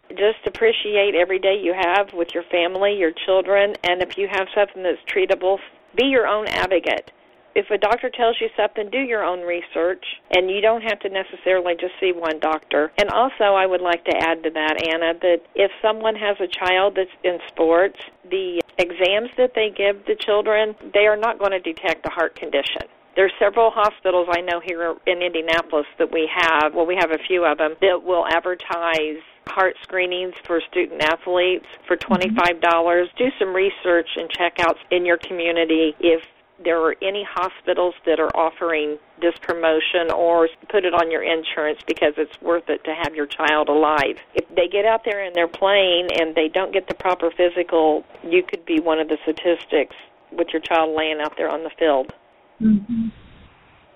just 0.10 0.40
appreciate 0.48 1.14
every 1.14 1.38
day 1.38 1.62
you 1.62 1.74
have 1.74 2.12
with 2.14 2.34
your 2.34 2.44
family, 2.52 2.98
your 2.98 3.12
children, 3.26 3.76
and 3.84 4.02
if 4.02 4.18
you 4.18 4.28
have 4.28 4.48
something 4.56 4.82
that's 4.82 4.98
treatable, 5.06 5.60
be 5.96 6.06
your 6.06 6.28
own 6.28 6.48
advocate 6.48 7.12
if 7.56 7.70
a 7.72 7.78
doctor 7.78 8.10
tells 8.10 8.38
you 8.40 8.50
something, 8.56 8.90
do 8.90 9.00
your 9.00 9.24
own 9.24 9.42
research, 9.42 10.04
and 10.32 10.50
you 10.50 10.62
don't 10.62 10.82
have 10.82 11.00
to 11.02 11.10
necessarily 11.10 11.74
just 11.80 11.94
see 12.00 12.12
one 12.12 12.40
doctor. 12.40 12.92
And 12.98 13.10
also, 13.10 13.56
I 13.56 13.66
would 13.66 13.82
like 13.82 14.04
to 14.06 14.16
add 14.18 14.44
to 14.44 14.50
that, 14.52 14.88
Anna, 14.88 15.14
that 15.22 15.42
if 15.56 15.72
someone 15.82 16.16
has 16.16 16.38
a 16.40 16.48
child 16.48 16.96
that's 16.96 17.10
in 17.24 17.40
sports, 17.48 18.00
the 18.30 18.62
exams 18.78 19.30
that 19.38 19.54
they 19.56 19.70
give 19.70 20.06
the 20.06 20.16
children, 20.16 20.76
they 20.94 21.08
are 21.08 21.18
not 21.18 21.40
going 21.40 21.52
to 21.52 21.60
detect 21.60 22.06
a 22.06 22.10
heart 22.10 22.36
condition. 22.36 22.84
There's 23.16 23.34
several 23.40 23.72
hospitals 23.72 24.28
I 24.32 24.42
know 24.42 24.62
here 24.64 24.96
in 25.06 25.22
Indianapolis 25.22 25.88
that 25.98 26.12
we 26.14 26.30
have, 26.34 26.74
well, 26.74 26.86
we 26.86 26.96
have 26.96 27.12
a 27.12 27.18
few 27.28 27.44
of 27.44 27.58
them, 27.58 27.76
that 27.82 28.04
will 28.04 28.26
advertise 28.26 29.20
heart 29.48 29.76
screenings 29.82 30.36
for 30.46 30.62
student 30.70 31.02
athletes 31.02 31.66
for 31.88 31.98
mm-hmm. 31.98 32.14
25. 32.14 32.62
dollars 32.62 33.10
Do 33.18 33.26
some 33.40 33.54
research 33.54 34.08
and 34.16 34.30
check 34.30 34.60
out 34.60 34.78
in 34.92 35.06
your 35.06 35.18
community 35.18 35.96
if 36.00 36.24
there 36.64 36.82
are 36.82 36.96
any 37.02 37.26
hospitals 37.30 37.96
that 38.06 38.20
are 38.20 38.36
offering 38.36 38.98
this 39.22 39.34
promotion 39.42 40.12
or 40.14 40.50
put 40.70 40.86
it 40.86 40.94
on 40.94 41.12
your 41.12 41.24
insurance 41.24 41.80
because 41.88 42.14
it's 42.18 42.42
worth 42.42 42.70
it 42.70 42.84
to 42.84 42.94
have 42.94 43.16
your 43.16 43.26
child 43.26 43.70
alive. 43.70 44.18
If 44.36 44.48
they 44.56 44.68
get 44.68 44.86
out 44.86 45.04
there 45.06 45.24
and 45.24 45.36
they're 45.36 45.48
playing 45.48 46.10
and 46.20 46.36
they 46.36 46.50
don't 46.50 46.74
get 46.74 46.88
the 46.88 46.96
proper 46.96 47.32
physical, 47.32 48.04
you 48.24 48.44
could 48.44 48.66
be 48.66 48.80
one 48.80 49.00
of 49.00 49.08
the 49.08 49.18
statistics 49.24 49.96
with 50.32 50.48
your 50.52 50.62
child 50.62 50.96
laying 50.96 51.20
out 51.22 51.36
there 51.38 51.50
on 51.50 51.64
the 51.64 51.72
field. 51.78 52.14
Mm-hmm. 52.62 53.08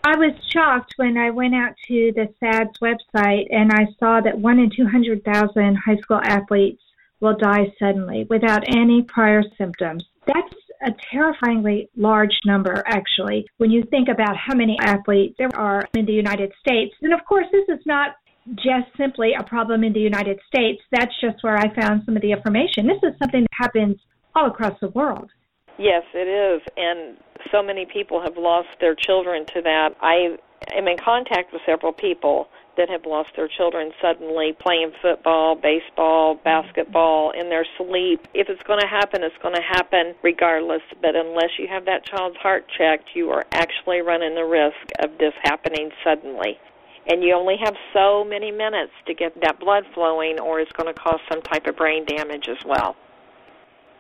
I 0.06 0.18
was 0.18 0.34
shocked 0.52 0.94
when 0.98 1.18
I 1.18 1.30
went 1.30 1.56
out 1.56 1.76
to 1.88 2.12
the 2.14 2.28
SADS 2.40 2.78
website 2.82 3.46
and 3.52 3.72
I 3.72 3.88
saw 4.00 4.20
that 4.20 4.38
one 4.38 4.60
in 4.60 4.70
200,000 4.76 5.76
high 5.76 5.96
school 5.98 6.20
athletes 6.22 6.82
will 7.22 7.38
die 7.38 7.74
suddenly 7.80 8.28
without 8.30 8.64
any 8.68 9.02
prior 9.02 9.44
symptoms. 9.58 10.04
That's 10.28 10.54
a 10.86 10.94
terrifyingly 11.12 11.90
large 11.96 12.38
number, 12.46 12.84
actually, 12.86 13.46
when 13.58 13.72
you 13.72 13.84
think 13.90 14.10
about 14.10 14.36
how 14.38 14.56
many 14.56 14.78
athletes 14.82 15.36
there 15.38 15.56
are 15.56 15.88
in 15.96 16.06
the 16.06 16.14
United 16.14 16.52
States. 16.60 16.94
And 17.02 17.14
of 17.14 17.22
course, 17.26 17.46
this 17.52 17.66
is 17.70 17.84
not 17.86 18.16
just 18.56 18.96
simply 18.98 19.32
a 19.40 19.44
problem 19.44 19.84
in 19.84 19.94
the 19.94 20.00
United 20.00 20.40
States. 20.48 20.82
That's 20.92 21.14
just 21.22 21.44
where 21.44 21.58
I 21.58 21.74
found 21.74 22.04
some 22.06 22.16
of 22.16 22.22
the 22.22 22.32
information. 22.32 22.88
This 22.88 23.02
is 23.04 23.18
something 23.20 23.42
that 23.42 23.50
happens 23.54 23.98
all 24.36 24.48
across 24.48 24.78
the 24.82 24.90
world. 24.90 25.32
Yes, 25.78 26.04
it 26.14 26.28
is. 26.28 26.62
And 26.78 27.18
so 27.52 27.64
many 27.64 27.86
people 27.86 28.22
have 28.22 28.38
lost 28.38 28.68
their 28.80 28.96
children 28.96 29.46
to 29.54 29.62
that. 29.62 29.96
I 30.02 30.38
am 30.76 30.88
in 30.88 30.98
contact 31.04 31.54
with 31.54 31.62
several 31.66 31.94
people 31.94 32.48
that 32.78 32.90
have 32.90 33.06
lost 33.06 33.30
their 33.36 33.48
children 33.48 33.92
suddenly 34.02 34.56
playing 34.60 34.92
football, 35.02 35.56
baseball, 35.56 36.36
basketball 36.44 37.32
in 37.32 37.50
their 37.50 37.66
sleep. 37.78 38.28
If 38.34 38.50
it's 38.50 38.64
going 38.64 38.82
to 38.82 38.88
happen, 38.88 39.24
it's 39.24 39.38
going 39.42 39.56
to 39.56 39.62
happen 39.62 40.16
regardless. 40.24 40.82
But 41.02 41.16
unless 41.16 41.52
you 41.60 41.68
have 41.70 41.86
that 41.86 42.06
child's 42.06 42.38
heart 42.38 42.66
checked, 42.78 43.10
you 43.14 43.30
are 43.30 43.44
actually 43.52 44.02
running 44.02 44.36
the 44.36 44.46
risk 44.46 44.86
of 45.00 45.18
this 45.18 45.34
happening 45.44 45.92
suddenly. 46.04 46.58
And 47.06 47.22
you 47.22 47.34
only 47.34 47.58
have 47.64 47.76
so 47.94 48.24
many 48.24 48.52
minutes 48.52 48.94
to 49.08 49.14
get 49.14 49.34
that 49.42 49.60
blood 49.60 49.84
flowing, 49.94 50.40
or 50.40 50.62
it's 50.62 50.72
going 50.72 50.94
to 50.94 51.00
cause 51.00 51.20
some 51.30 51.42
type 51.42 51.68
of 51.68 51.76
brain 51.76 52.06
damage 52.06 52.48
as 52.48 52.64
well. 52.66 52.96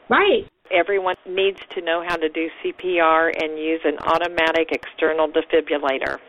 Right. 0.09 0.47
Everyone 0.71 1.15
needs 1.27 1.59
to 1.71 1.81
know 1.81 2.03
how 2.07 2.15
to 2.15 2.29
do 2.29 2.47
CPR 2.63 3.31
and 3.43 3.59
use 3.59 3.81
an 3.83 3.97
automatic 3.99 4.69
external 4.71 5.27
defibrillator. 5.27 6.19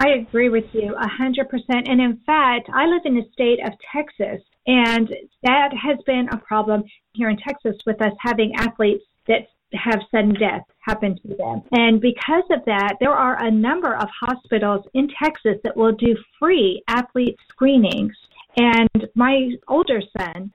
I 0.00 0.08
agree 0.20 0.48
with 0.48 0.64
you 0.72 0.96
a 0.96 1.06
100%. 1.06 1.44
And 1.68 2.00
in 2.00 2.20
fact, 2.24 2.70
I 2.72 2.86
live 2.86 3.02
in 3.04 3.16
the 3.16 3.28
state 3.34 3.60
of 3.64 3.72
Texas, 3.92 4.42
and 4.66 5.08
that 5.42 5.70
has 5.74 5.98
been 6.06 6.26
a 6.32 6.38
problem 6.38 6.82
here 7.12 7.28
in 7.28 7.36
Texas 7.36 7.76
with 7.84 8.00
us 8.00 8.12
having 8.18 8.54
athletes 8.56 9.04
that 9.28 9.46
have 9.74 10.00
sudden 10.10 10.32
death 10.34 10.62
happen 10.80 11.16
to 11.22 11.36
them. 11.36 11.62
And 11.72 12.00
because 12.00 12.44
of 12.50 12.64
that, 12.64 12.96
there 12.98 13.12
are 13.12 13.44
a 13.44 13.50
number 13.50 13.94
of 13.94 14.08
hospitals 14.20 14.86
in 14.94 15.08
Texas 15.22 15.60
that 15.64 15.76
will 15.76 15.92
do 15.92 16.16
free 16.38 16.82
athlete 16.88 17.36
screenings. 17.50 18.14
And 18.56 19.06
my 19.14 19.50
older 19.68 20.00
son, 20.18 20.50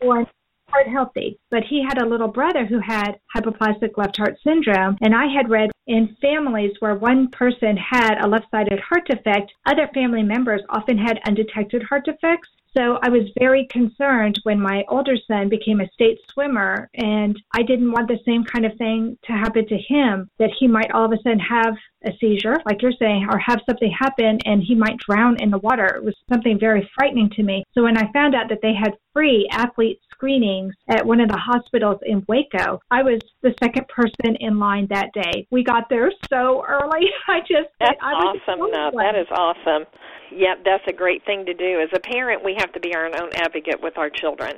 born 0.00 0.26
heart 0.70 0.88
healthy, 0.88 1.38
but 1.50 1.62
he 1.68 1.82
had 1.82 2.02
a 2.02 2.08
little 2.08 2.28
brother 2.28 2.64
who 2.64 2.80
had 2.80 3.18
hypoplastic 3.34 3.96
left 3.96 4.16
heart 4.16 4.36
syndrome. 4.44 4.96
And 5.00 5.14
I 5.14 5.26
had 5.26 5.50
read 5.50 5.70
in 5.86 6.16
families 6.20 6.72
where 6.80 6.94
one 6.94 7.28
person 7.28 7.76
had 7.76 8.18
a 8.22 8.28
left 8.28 8.46
sided 8.50 8.80
heart 8.80 9.06
defect, 9.06 9.52
other 9.66 9.88
family 9.94 10.22
members 10.22 10.62
often 10.70 10.98
had 10.98 11.20
undetected 11.26 11.82
heart 11.82 12.04
defects. 12.04 12.48
So 12.76 12.98
I 13.02 13.08
was 13.08 13.28
very 13.38 13.66
concerned 13.66 14.38
when 14.44 14.60
my 14.60 14.84
older 14.88 15.16
son 15.26 15.48
became 15.48 15.80
a 15.80 15.88
state 15.88 16.18
swimmer, 16.32 16.88
and 16.94 17.36
I 17.52 17.62
didn't 17.62 17.90
want 17.90 18.08
the 18.08 18.20
same 18.24 18.44
kind 18.44 18.64
of 18.64 18.76
thing 18.78 19.18
to 19.24 19.32
happen 19.32 19.66
to 19.66 19.76
him 19.76 20.30
that 20.38 20.50
he 20.58 20.68
might 20.68 20.92
all 20.92 21.04
of 21.04 21.12
a 21.12 21.16
sudden 21.22 21.40
have 21.40 21.74
a 22.04 22.12
seizure, 22.20 22.56
like 22.64 22.80
you're 22.82 22.92
saying, 22.98 23.26
or 23.30 23.38
have 23.38 23.60
something 23.68 23.90
happen 23.90 24.38
and 24.46 24.62
he 24.62 24.74
might 24.74 24.96
drown 24.98 25.36
in 25.40 25.50
the 25.50 25.58
water. 25.58 25.86
It 25.96 26.04
was 26.04 26.14
something 26.32 26.58
very 26.58 26.88
frightening 26.96 27.30
to 27.30 27.42
me. 27.42 27.64
So 27.74 27.82
when 27.82 27.98
I 27.98 28.10
found 28.12 28.34
out 28.34 28.48
that 28.48 28.60
they 28.62 28.72
had 28.72 28.94
free 29.12 29.48
athlete 29.52 30.00
screenings 30.10 30.74
at 30.88 31.04
one 31.04 31.20
of 31.20 31.28
the 31.28 31.36
hospitals 31.36 31.98
in 32.06 32.24
Waco, 32.28 32.80
I 32.90 33.02
was 33.02 33.20
the 33.42 33.54
second 33.62 33.86
person 33.88 34.36
in 34.36 34.58
line 34.58 34.86
that 34.90 35.12
day. 35.12 35.46
We 35.50 35.64
got 35.64 35.88
there 35.90 36.10
so 36.32 36.64
early. 36.66 37.06
I 37.28 37.40
just 37.40 37.68
That's 37.80 37.98
I 38.00 38.12
awesome. 38.12 38.60
No, 38.70 38.90
that 38.96 39.16
is 39.16 39.26
awesome. 39.30 39.86
Yep, 40.32 40.64
that's 40.64 40.84
a 40.86 40.92
great 40.92 41.24
thing 41.24 41.44
to 41.46 41.54
do. 41.54 41.80
As 41.80 41.88
a 41.94 42.00
parent, 42.00 42.44
we 42.44 42.54
have 42.58 42.72
to 42.72 42.80
be 42.80 42.94
our 42.94 43.06
own 43.06 43.30
advocate 43.34 43.82
with 43.82 43.98
our 43.98 44.10
children. 44.10 44.56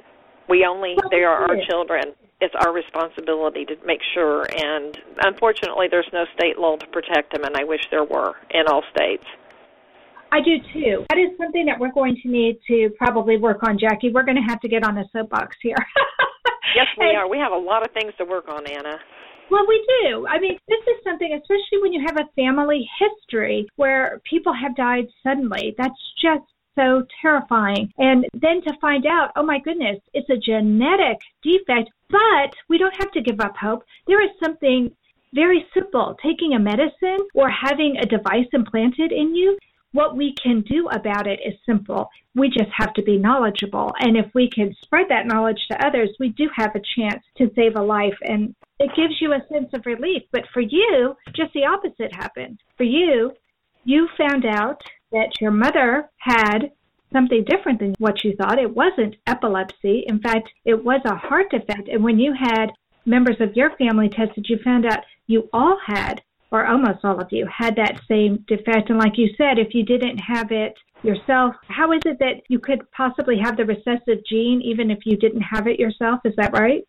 We 0.49 0.67
only 0.69 0.97
they 1.11 1.23
are 1.23 1.49
our 1.49 1.57
children. 1.69 2.15
It's 2.41 2.55
our 2.61 2.73
responsibility 2.73 3.65
to 3.67 3.77
make 3.87 4.01
sure 4.15 4.47
and 4.57 4.99
unfortunately 5.23 5.87
there's 5.91 6.09
no 6.13 6.25
state 6.37 6.59
law 6.59 6.77
to 6.77 6.87
protect 6.89 7.33
them 7.33 7.45
and 7.45 7.57
I 7.57 7.65
wish 7.65 7.81
there 7.91 8.05
were 8.05 8.35
in 8.51 8.67
all 8.67 8.83
states. 8.95 9.25
I 10.33 10.41
do 10.41 10.57
too. 10.73 11.05
That 11.11 11.19
is 11.19 11.37
something 11.39 11.67
that 11.67 11.79
we're 11.79 11.93
going 11.93 12.17
to 12.23 12.29
need 12.29 12.59
to 12.67 12.91
probably 12.97 13.37
work 13.37 13.63
on, 13.63 13.79
Jackie. 13.79 14.11
We're 14.11 14.25
going 14.25 14.41
to 14.41 14.49
have 14.49 14.61
to 14.61 14.69
get 14.69 14.83
on 14.83 14.95
the 14.95 15.05
soapbox 15.13 15.57
here. 15.61 15.77
yes, 16.75 16.87
we 16.99 17.11
and, 17.11 17.19
are. 17.19 17.29
We 17.29 17.39
have 17.39 17.53
a 17.53 17.57
lot 17.57 17.85
of 17.85 17.93
things 17.93 18.13
to 18.17 18.25
work 18.25 18.49
on, 18.49 18.67
Anna. 18.67 18.99
Well, 19.53 19.67
we 19.69 19.87
do. 20.01 20.27
I 20.27 20.39
mean, 20.39 20.59
this 20.67 20.81
is 20.87 21.05
something, 21.05 21.31
especially 21.31 21.83
when 21.83 21.93
you 21.93 22.03
have 22.07 22.17
a 22.17 22.31
family 22.35 22.89
history 22.99 23.69
where 23.77 24.19
people 24.25 24.55
have 24.55 24.75
died 24.75 25.09
suddenly. 25.23 25.75
That's 25.77 26.15
just 26.23 26.45
so 26.75 27.05
terrifying. 27.21 27.93
And 27.99 28.25
then 28.33 28.63
to 28.63 28.73
find 28.81 29.05
out, 29.05 29.31
oh 29.37 29.43
my 29.43 29.59
goodness, 29.59 29.99
it's 30.15 30.31
a 30.31 30.39
genetic 30.39 31.21
defect, 31.43 31.91
but 32.09 32.55
we 32.71 32.79
don't 32.79 32.97
have 32.97 33.13
to 33.13 33.21
give 33.21 33.41
up 33.41 33.55
hope. 33.59 33.85
There 34.07 34.25
is 34.25 34.31
something 34.43 34.91
very 35.35 35.67
simple 35.75 36.17
taking 36.23 36.55
a 36.55 36.59
medicine 36.59 37.19
or 37.35 37.51
having 37.51 37.99
a 37.99 38.07
device 38.07 38.49
implanted 38.55 39.13
in 39.13 39.35
you 39.35 39.59
what 39.93 40.17
we 40.17 40.35
can 40.43 40.63
do 40.63 40.89
about 40.89 41.27
it 41.27 41.41
is 41.45 41.55
simple. 41.65 42.09
We 42.35 42.49
just 42.49 42.71
have 42.77 42.95
to 42.95 43.03
be 43.03 43.19
knowledgeable. 43.19 43.93
And 44.01 44.17
if 44.17 44.27
we 44.35 44.49
can 44.49 44.75
spread 44.83 45.07
that 45.09 45.27
knowledge 45.27 45.61
to 45.71 45.87
others, 45.87 46.11
we 46.19 46.31
do 46.31 46.49
have 46.57 46.75
a 46.75 46.83
chance 46.97 47.23
to 47.37 47.51
save 47.55 47.77
a 47.77 47.83
life. 47.83 48.17
And 48.23 48.55
it 48.79 48.97
gives 48.97 49.21
you 49.21 49.33
a 49.33 49.47
sense 49.53 49.69
of 49.73 49.87
relief. 49.87 50.23
But 50.33 50.45
for 50.53 50.61
you, 50.61 51.15
just 51.35 51.53
the 51.53 51.67
opposite 51.67 52.15
happened. 52.15 52.61
For 52.77 52.85
you, 52.85 53.33
you 53.85 54.09
found 54.17 54.47
out 54.47 54.83
that 55.13 55.41
your 55.41 55.51
mother 55.51 56.09
had 56.17 56.71
something 57.13 57.45
different 57.45 57.79
than 57.79 57.95
what 57.99 58.25
you 58.25 58.35
thought. 58.35 58.59
It 58.59 58.75
wasn't 58.75 59.17
epilepsy. 59.27 60.05
In 60.07 60.21
fact, 60.21 60.49
it 60.65 60.83
was 60.83 61.03
a 61.05 61.15
heart 61.15 61.51
defect. 61.51 61.89
And 61.89 62.03
when 62.03 62.19
you 62.19 62.33
had 62.33 62.73
members 63.05 63.37
of 63.41 63.57
your 63.57 63.77
family 63.77 64.09
tested, 64.09 64.47
you 64.49 64.59
found 64.65 64.87
out 64.87 65.05
you 65.27 65.49
all 65.53 65.79
had 65.87 66.23
or 66.53 66.67
almost 66.67 67.03
all 67.03 67.19
of 67.19 67.29
you, 67.31 67.47
had 67.47 67.75
that 67.77 68.01
same 68.07 68.45
defect. 68.47 68.91
And 68.91 68.99
like 68.99 69.17
you 69.17 69.31
said, 69.39 69.59
if 69.59 69.75
you 69.75 69.85
didn't 69.85 70.19
have 70.19 70.53
it 70.53 70.75
yourself, 71.03 71.57
how 71.67 71.93
is 71.93 72.03
it 72.05 72.19
that 72.21 72.43
you 72.49 72.59
could 72.59 72.89
possibly 72.93 73.39
have 73.43 73.57
the 73.57 73.65
recessive 73.65 74.25
gene 74.29 74.61
even 74.63 74.91
if 74.91 74.99
you 75.05 75.17
didn't 75.17 75.41
have 75.41 75.67
it 75.67 75.81
yourself? 75.81 76.21
Is 76.25 76.35
that 76.37 76.53
right? 76.53 76.87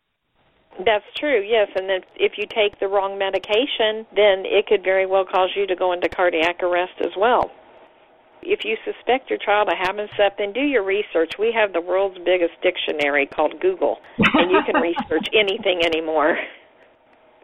That's 0.85 1.05
true, 1.17 1.41
yes. 1.41 1.69
And 1.75 1.89
then 1.89 2.01
if 2.15 2.33
you 2.37 2.45
take 2.45 2.79
the 2.79 2.87
wrong 2.87 3.17
medication, 3.17 4.05
then 4.15 4.43
it 4.43 4.67
could 4.67 4.83
very 4.83 5.05
well 5.05 5.25
cause 5.25 5.49
you 5.55 5.65
to 5.67 5.75
go 5.75 5.93
into 5.93 6.09
cardiac 6.09 6.61
arrest 6.61 6.99
as 6.99 7.11
well. 7.17 7.49
If 8.41 8.65
you 8.65 8.75
suspect 8.83 9.29
your 9.29 9.39
child 9.39 9.69
of 9.69 9.77
having 9.79 10.07
something, 10.17 10.51
do 10.51 10.59
your 10.59 10.83
research. 10.83 11.33
We 11.39 11.53
have 11.55 11.71
the 11.71 11.79
world's 11.79 12.17
biggest 12.25 12.59
dictionary 12.61 13.25
called 13.25 13.61
Google, 13.61 13.99
and 14.17 14.51
you 14.51 14.59
can 14.65 14.81
research 14.81 15.29
anything 15.33 15.85
anymore 15.85 16.37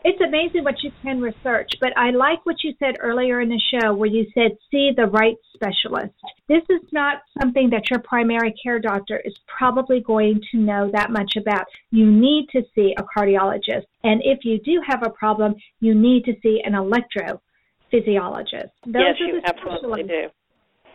it's 0.04 0.22
amazing 0.22 0.64
what 0.64 0.82
you 0.84 0.92
can 1.02 1.20
research, 1.20 1.72
but 1.80 1.98
I 1.98 2.12
like 2.12 2.46
what 2.46 2.64
you 2.64 2.74
said 2.80 2.96
earlier 3.00 3.42
in 3.42 3.50
the 3.50 3.62
show 3.72 3.94
where 3.94 4.10
you 4.10 4.26
said 4.34 4.58
see 4.72 4.92
the 4.96 5.08
right 5.08 5.36
specialist. 5.54 6.14
This 6.48 6.64
is 6.70 6.82
not 6.92 7.22
something 7.40 7.70
that 7.72 7.90
your 7.90 8.00
primary 8.00 8.54
care 8.62 8.80
doctor 8.80 9.22
is 9.24 9.34
probably 9.48 10.02
going 10.02 10.42
to 10.52 10.58
know 10.58 10.90
that 10.94 11.12
much 11.12 11.36
about. 11.38 11.66
You 11.92 12.10
need 12.10 12.48
to 12.54 12.62
see 12.76 12.96
a 12.98 13.04
cardiologist. 13.04 13.86
And 14.04 14.22
if 14.24 14.40
you 14.44 14.60
do 14.60 14.82
have 14.88 15.04
a 15.04 15.10
problem, 15.10 15.56
you 15.80 15.94
need 15.94 16.24
to 16.26 16.34
see 16.42 16.62
an 16.64 16.74
electrophysiologist. 16.74 18.72
Those 18.86 19.04
yes, 19.04 19.16
you 19.20 19.42
absolutely 19.46 20.04
do. 20.04 20.30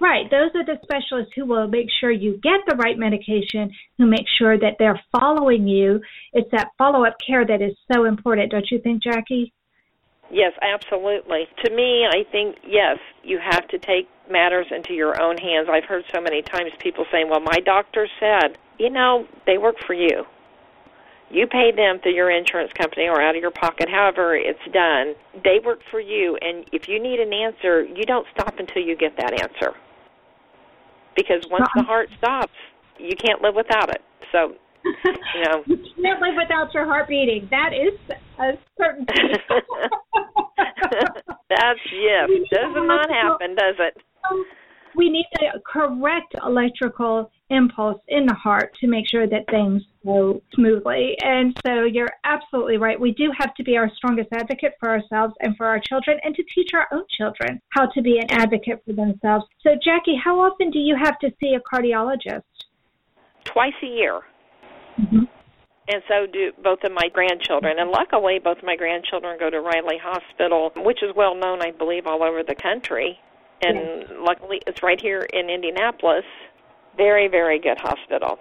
Right. 0.01 0.29
Those 0.31 0.51
are 0.55 0.65
the 0.65 0.79
specialists 0.83 1.33
who 1.37 1.47
will 1.47 1.69
make 1.69 1.87
sure 2.01 2.11
you 2.11 2.41
get 2.43 2.61
the 2.67 2.77
right 2.77 2.99
medication, 2.99 3.71
who 3.97 4.07
make 4.07 4.27
sure 4.39 4.59
that 4.59 4.77
they're 4.79 5.01
following 5.13 5.69
you. 5.69 6.01
It's 6.33 6.51
that 6.51 6.71
follow 6.79 7.05
up 7.05 7.17
care 7.25 7.47
that 7.47 7.63
is 7.63 7.77
so 7.93 8.05
important, 8.05 8.51
don't 8.51 8.69
you 8.71 8.81
think, 8.81 9.03
Jackie? 9.03 9.53
Yes, 10.31 10.53
absolutely. 10.63 11.47
To 11.65 11.71
me, 11.71 12.07
I 12.11 12.25
think, 12.33 12.57
yes, 12.67 12.99
you 13.23 13.39
have 13.39 13.69
to 13.69 13.79
take 13.79 14.09
matters 14.31 14.67
into 14.71 14.95
your 14.95 15.21
own 15.21 15.37
hands. 15.37 15.69
I've 15.71 15.85
heard 15.85 16.05
so 16.13 16.21
many 16.21 16.43
times 16.43 16.73
people 16.81 17.05
saying, 17.13 17.29
well, 17.31 17.41
my 17.41 17.61
doctor 17.65 18.09
said, 18.19 18.59
you 18.79 18.91
know, 18.91 19.27
they 19.47 19.59
work 19.59 19.77
for 19.87 19.95
you. 19.95 20.25
You 21.31 21.47
pay 21.47 21.73
them 21.75 22.01
through 22.01 22.15
your 22.15 22.31
insurance 22.31 22.73
company 22.73 23.07
or 23.07 23.23
out 23.23 23.37
of 23.37 23.43
your 23.43 23.51
pocket, 23.51 23.89
however 23.89 24.35
it's 24.35 24.59
done. 24.73 25.15
They 25.43 25.61
work 25.65 25.81
for 25.91 26.01
you, 26.01 26.37
and 26.41 26.65
if 26.73 26.89
you 26.89 27.01
need 27.01 27.21
an 27.21 27.33
answer, 27.33 27.85
you 27.85 28.05
don't 28.05 28.27
stop 28.33 28.59
until 28.59 28.83
you 28.83 28.97
get 28.97 29.17
that 29.17 29.41
answer 29.41 29.75
because 31.17 31.43
once 31.51 31.67
the 31.77 31.83
heart 31.83 32.09
stops, 32.19 32.53
you 32.99 33.15
can't 33.17 33.43
live 33.43 33.55
without 33.55 33.91
it. 33.91 34.03
So, 34.33 34.55
you 34.85 35.45
know, 35.45 35.63
you 35.67 35.77
can't 35.77 36.21
live 36.21 36.35
without 36.37 36.73
your 36.75 36.85
heart 36.85 37.09
beating. 37.09 37.49
That 37.51 37.71
is 37.73 37.99
a 38.39 38.53
certainty. 38.79 39.15
That's 41.49 41.81
yes. 41.93 42.29
Does 42.51 42.75
not 42.75 43.11
happen, 43.11 43.55
does 43.55 43.77
it? 43.79 43.97
we 44.97 45.11
need 45.11 45.27
a 45.41 45.61
correct 45.61 46.35
electrical 46.45 47.31
impulse 47.51 48.01
in 48.09 48.27
the 48.27 48.35
heart 48.35 48.75
to 48.81 48.87
make 48.87 49.09
sure 49.09 49.27
that 49.27 49.47
things 49.51 49.83
go 50.05 50.43
smoothly. 50.55 51.17
And 51.23 51.59
so 51.67 51.85
you're 51.85 52.13
absolutely 52.25 52.79
right. 52.79 52.99
We 52.99 53.13
do 53.13 53.31
have 53.39 53.55
to 53.55 53.63
be 53.63 53.77
our 53.77 53.91
strongest 53.97 54.29
advocate 54.33 54.73
for 54.81 54.91
ourselves 54.91 55.35
and 55.41 55.57
for 55.57 55.67
our 55.67 55.81
children 55.81 56.19
and 56.25 56.35
to 56.35 56.43
teach 56.55 56.71
our 56.75 56.87
own 56.93 57.05
children 57.17 57.61
how 57.71 57.87
to 57.87 58.03
be 58.03 58.19
an 58.19 58.31
advocate 58.31 58.83
for 58.87 58.93
themselves. 58.93 59.45
So, 59.63 59.71
Jackie, 59.83 60.19
how 60.23 60.41
often 60.41 60.71
do 60.71 60.79
you 60.79 60.97
have 60.97 61.19
to 61.21 61.31
see 61.41 61.55
a 61.55 61.61
cardiologist? 61.61 62.43
Twice 63.45 63.75
a 63.83 63.87
year. 63.87 64.21
Mm-hmm. 64.99 65.25
And 65.87 66.03
so 66.09 66.27
do 66.33 66.51
both 66.63 66.83
of 66.83 66.93
my 66.93 67.09
grandchildren. 67.13 67.79
And 67.79 67.91
luckily, 67.91 68.39
both 68.43 68.57
of 68.57 68.65
my 68.65 68.75
grandchildren 68.75 69.39
go 69.39 69.51
to 69.51 69.61
Riley 69.61 69.99
Hospital, 70.03 70.73
which 70.77 71.03
is 71.03 71.11
well 71.15 71.35
known, 71.35 71.61
I 71.61 71.73
believe, 71.73 72.07
all 72.07 72.23
over 72.23 72.43
the 72.43 72.55
country 72.55 73.19
and 73.65 73.77
yes. 73.77 74.11
luckily 74.19 74.61
it's 74.67 74.83
right 74.83 75.01
here 75.01 75.27
in 75.33 75.51
Indianapolis. 75.51 76.25
Very, 76.97 77.29
very 77.29 77.59
good 77.59 77.79
hospital. 77.79 78.39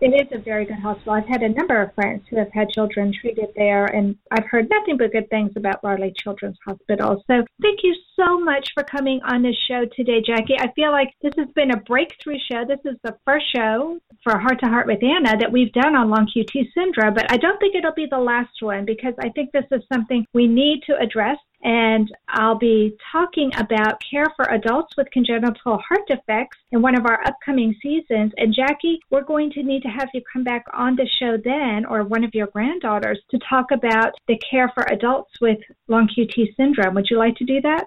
It 0.00 0.14
is 0.14 0.28
a 0.32 0.40
very 0.40 0.64
good 0.64 0.78
hospital. 0.78 1.14
I've 1.14 1.26
had 1.26 1.42
a 1.42 1.48
number 1.48 1.82
of 1.82 1.92
friends 1.94 2.22
who 2.30 2.36
have 2.36 2.52
had 2.52 2.68
children 2.70 3.12
treated 3.20 3.48
there, 3.56 3.86
and 3.86 4.16
I've 4.30 4.46
heard 4.48 4.70
nothing 4.70 4.96
but 4.96 5.10
good 5.10 5.28
things 5.28 5.50
about 5.56 5.82
Riley 5.82 6.14
Children's 6.22 6.56
Hospital. 6.64 7.24
So 7.26 7.44
thank 7.60 7.80
you 7.82 7.96
so 8.14 8.38
much 8.38 8.70
for 8.74 8.84
coming 8.84 9.20
on 9.24 9.42
this 9.42 9.56
show 9.68 9.86
today, 9.96 10.22
Jackie. 10.24 10.56
I 10.56 10.70
feel 10.76 10.92
like 10.92 11.12
this 11.20 11.34
has 11.36 11.48
been 11.56 11.72
a 11.72 11.80
breakthrough 11.80 12.38
show. 12.50 12.64
This 12.64 12.78
is 12.84 12.96
the 13.02 13.16
first 13.26 13.46
show 13.52 13.98
for 14.22 14.38
Heart 14.38 14.60
to 14.62 14.70
Heart 14.70 14.86
with 14.86 15.02
Anna 15.02 15.36
that 15.36 15.50
we've 15.50 15.72
done 15.72 15.96
on 15.96 16.10
long 16.10 16.28
QT 16.28 16.72
syndrome, 16.74 17.14
but 17.14 17.32
I 17.32 17.36
don't 17.36 17.58
think 17.58 17.74
it'll 17.74 17.92
be 17.92 18.06
the 18.08 18.18
last 18.18 18.62
one 18.62 18.84
because 18.84 19.14
I 19.18 19.30
think 19.30 19.50
this 19.50 19.66
is 19.72 19.82
something 19.92 20.24
we 20.32 20.46
need 20.46 20.82
to 20.86 20.96
address 20.96 21.38
and 21.62 22.08
I'll 22.28 22.58
be 22.58 22.96
talking 23.10 23.50
about 23.58 24.00
care 24.10 24.26
for 24.36 24.44
adults 24.52 24.96
with 24.96 25.10
congenital 25.12 25.78
heart 25.78 26.06
defects 26.06 26.56
in 26.70 26.82
one 26.82 26.96
of 26.96 27.04
our 27.04 27.20
upcoming 27.26 27.74
seasons. 27.82 28.32
And 28.36 28.54
Jackie, 28.54 29.00
we're 29.10 29.24
going 29.24 29.50
to 29.52 29.62
need 29.62 29.82
to 29.82 29.88
have 29.88 30.08
you 30.14 30.22
come 30.32 30.44
back 30.44 30.64
on 30.72 30.94
the 30.94 31.08
show 31.18 31.36
then, 31.42 31.84
or 31.84 32.04
one 32.04 32.24
of 32.24 32.34
your 32.34 32.46
granddaughters, 32.46 33.20
to 33.30 33.38
talk 33.48 33.66
about 33.72 34.12
the 34.28 34.38
care 34.50 34.70
for 34.74 34.84
adults 34.92 35.32
with 35.40 35.58
long 35.88 36.08
QT 36.08 36.54
syndrome. 36.56 36.94
Would 36.94 37.08
you 37.10 37.18
like 37.18 37.36
to 37.36 37.44
do 37.44 37.60
that? 37.62 37.86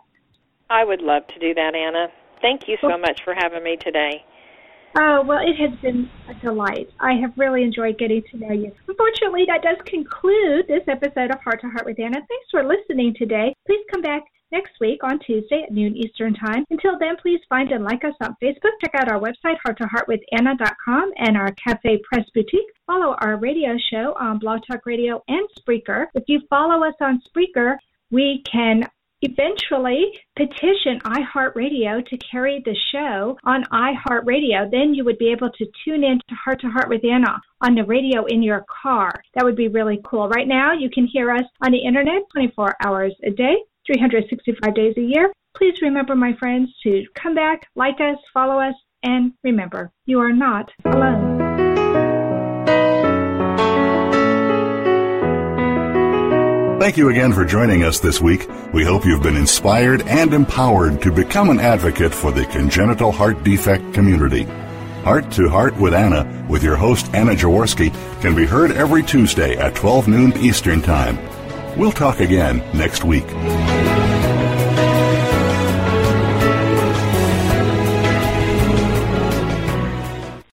I 0.69 0.83
would 0.83 1.01
love 1.01 1.27
to 1.27 1.39
do 1.39 1.53
that, 1.53 1.75
Anna. 1.75 2.07
Thank 2.41 2.67
you 2.67 2.77
so 2.81 2.97
much 2.97 3.23
for 3.23 3.33
having 3.35 3.63
me 3.63 3.77
today. 3.77 4.25
Oh, 4.97 5.23
well, 5.25 5.39
it 5.39 5.55
has 5.55 5.77
been 5.79 6.09
a 6.29 6.33
delight. 6.43 6.89
I 6.99 7.13
have 7.13 7.31
really 7.37 7.63
enjoyed 7.63 7.97
getting 7.97 8.23
to 8.31 8.37
know 8.37 8.51
you. 8.51 8.71
Unfortunately, 8.87 9.45
that 9.47 9.63
does 9.63 9.77
conclude 9.85 10.67
this 10.67 10.83
episode 10.87 11.31
of 11.31 11.39
Heart 11.41 11.61
to 11.61 11.69
Heart 11.69 11.85
with 11.85 11.99
Anna. 11.99 12.19
Thanks 12.27 12.49
for 12.51 12.63
listening 12.63 13.15
today. 13.17 13.53
Please 13.65 13.85
come 13.89 14.01
back 14.01 14.23
next 14.51 14.73
week 14.81 14.99
on 15.03 15.19
Tuesday 15.19 15.63
at 15.63 15.71
noon 15.71 15.95
Eastern 15.95 16.33
Time. 16.33 16.65
Until 16.69 16.99
then, 16.99 17.15
please 17.21 17.39
find 17.47 17.71
and 17.71 17.85
like 17.85 18.03
us 18.03 18.13
on 18.21 18.35
Facebook. 18.43 18.75
Check 18.81 18.95
out 18.95 19.09
our 19.09 19.19
website, 19.19 19.55
hearttoheartwithanna.com, 19.65 21.11
and 21.17 21.37
our 21.37 21.53
Cafe 21.65 22.01
Press 22.03 22.25
Boutique. 22.33 22.67
Follow 22.85 23.15
our 23.21 23.37
radio 23.37 23.77
show 23.91 24.13
on 24.19 24.39
Blog 24.39 24.59
Talk 24.69 24.85
Radio 24.85 25.23
and 25.29 25.47
Spreaker. 25.59 26.07
If 26.15 26.25
you 26.27 26.41
follow 26.49 26.83
us 26.83 26.95
on 26.99 27.21
Spreaker, 27.29 27.77
we 28.11 28.43
can 28.51 28.83
eventually 29.21 30.11
petition 30.35 30.99
iHeartRadio 31.05 32.05
to 32.07 32.17
carry 32.17 32.61
the 32.65 32.75
show 32.91 33.37
on 33.43 33.63
iHeartRadio. 33.65 34.69
Then 34.71 34.93
you 34.93 35.03
would 35.05 35.17
be 35.17 35.31
able 35.31 35.49
to 35.51 35.65
tune 35.85 36.03
in 36.03 36.19
to 36.29 36.35
Heart 36.35 36.61
to 36.61 36.67
Heart 36.67 36.89
with 36.89 37.05
Anna 37.05 37.39
on 37.61 37.75
the 37.75 37.83
radio 37.83 38.25
in 38.25 38.41
your 38.43 38.65
car. 38.81 39.11
That 39.35 39.43
would 39.43 39.55
be 39.55 39.67
really 39.67 39.99
cool. 40.05 40.27
Right 40.29 40.47
now, 40.47 40.73
you 40.73 40.89
can 40.89 41.05
hear 41.05 41.31
us 41.31 41.43
on 41.63 41.71
the 41.71 41.85
internet 41.85 42.23
24 42.33 42.75
hours 42.85 43.15
a 43.23 43.31
day, 43.31 43.55
365 43.85 44.73
days 44.73 44.95
a 44.97 45.01
year. 45.01 45.31
Please 45.55 45.75
remember, 45.81 46.15
my 46.15 46.33
friends, 46.39 46.69
to 46.83 47.03
come 47.21 47.35
back, 47.35 47.67
like 47.75 47.99
us, 47.99 48.17
follow 48.33 48.59
us, 48.59 48.75
and 49.03 49.33
remember, 49.43 49.91
you 50.05 50.19
are 50.19 50.33
not 50.33 50.69
alone. 50.85 51.30
Thank 56.81 56.97
you 56.97 57.09
again 57.09 57.31
for 57.31 57.45
joining 57.45 57.83
us 57.83 57.99
this 57.99 58.19
week. 58.19 58.49
We 58.73 58.83
hope 58.83 59.05
you've 59.05 59.21
been 59.21 59.37
inspired 59.37 60.01
and 60.07 60.33
empowered 60.33 60.99
to 61.03 61.11
become 61.11 61.51
an 61.51 61.59
advocate 61.59 62.11
for 62.11 62.31
the 62.31 62.47
congenital 62.47 63.11
heart 63.11 63.43
defect 63.43 63.93
community. 63.93 64.45
Heart 65.03 65.31
to 65.33 65.47
Heart 65.47 65.77
with 65.77 65.93
Anna, 65.93 66.25
with 66.49 66.63
your 66.63 66.75
host 66.75 67.13
Anna 67.13 67.33
Jaworski, 67.33 67.93
can 68.21 68.33
be 68.33 68.47
heard 68.47 68.71
every 68.71 69.03
Tuesday 69.03 69.57
at 69.57 69.75
12 69.75 70.07
noon 70.07 70.33
Eastern 70.37 70.81
Time. 70.81 71.19
We'll 71.77 71.91
talk 71.91 72.19
again 72.19 72.63
next 72.75 73.03
week. 73.03 73.27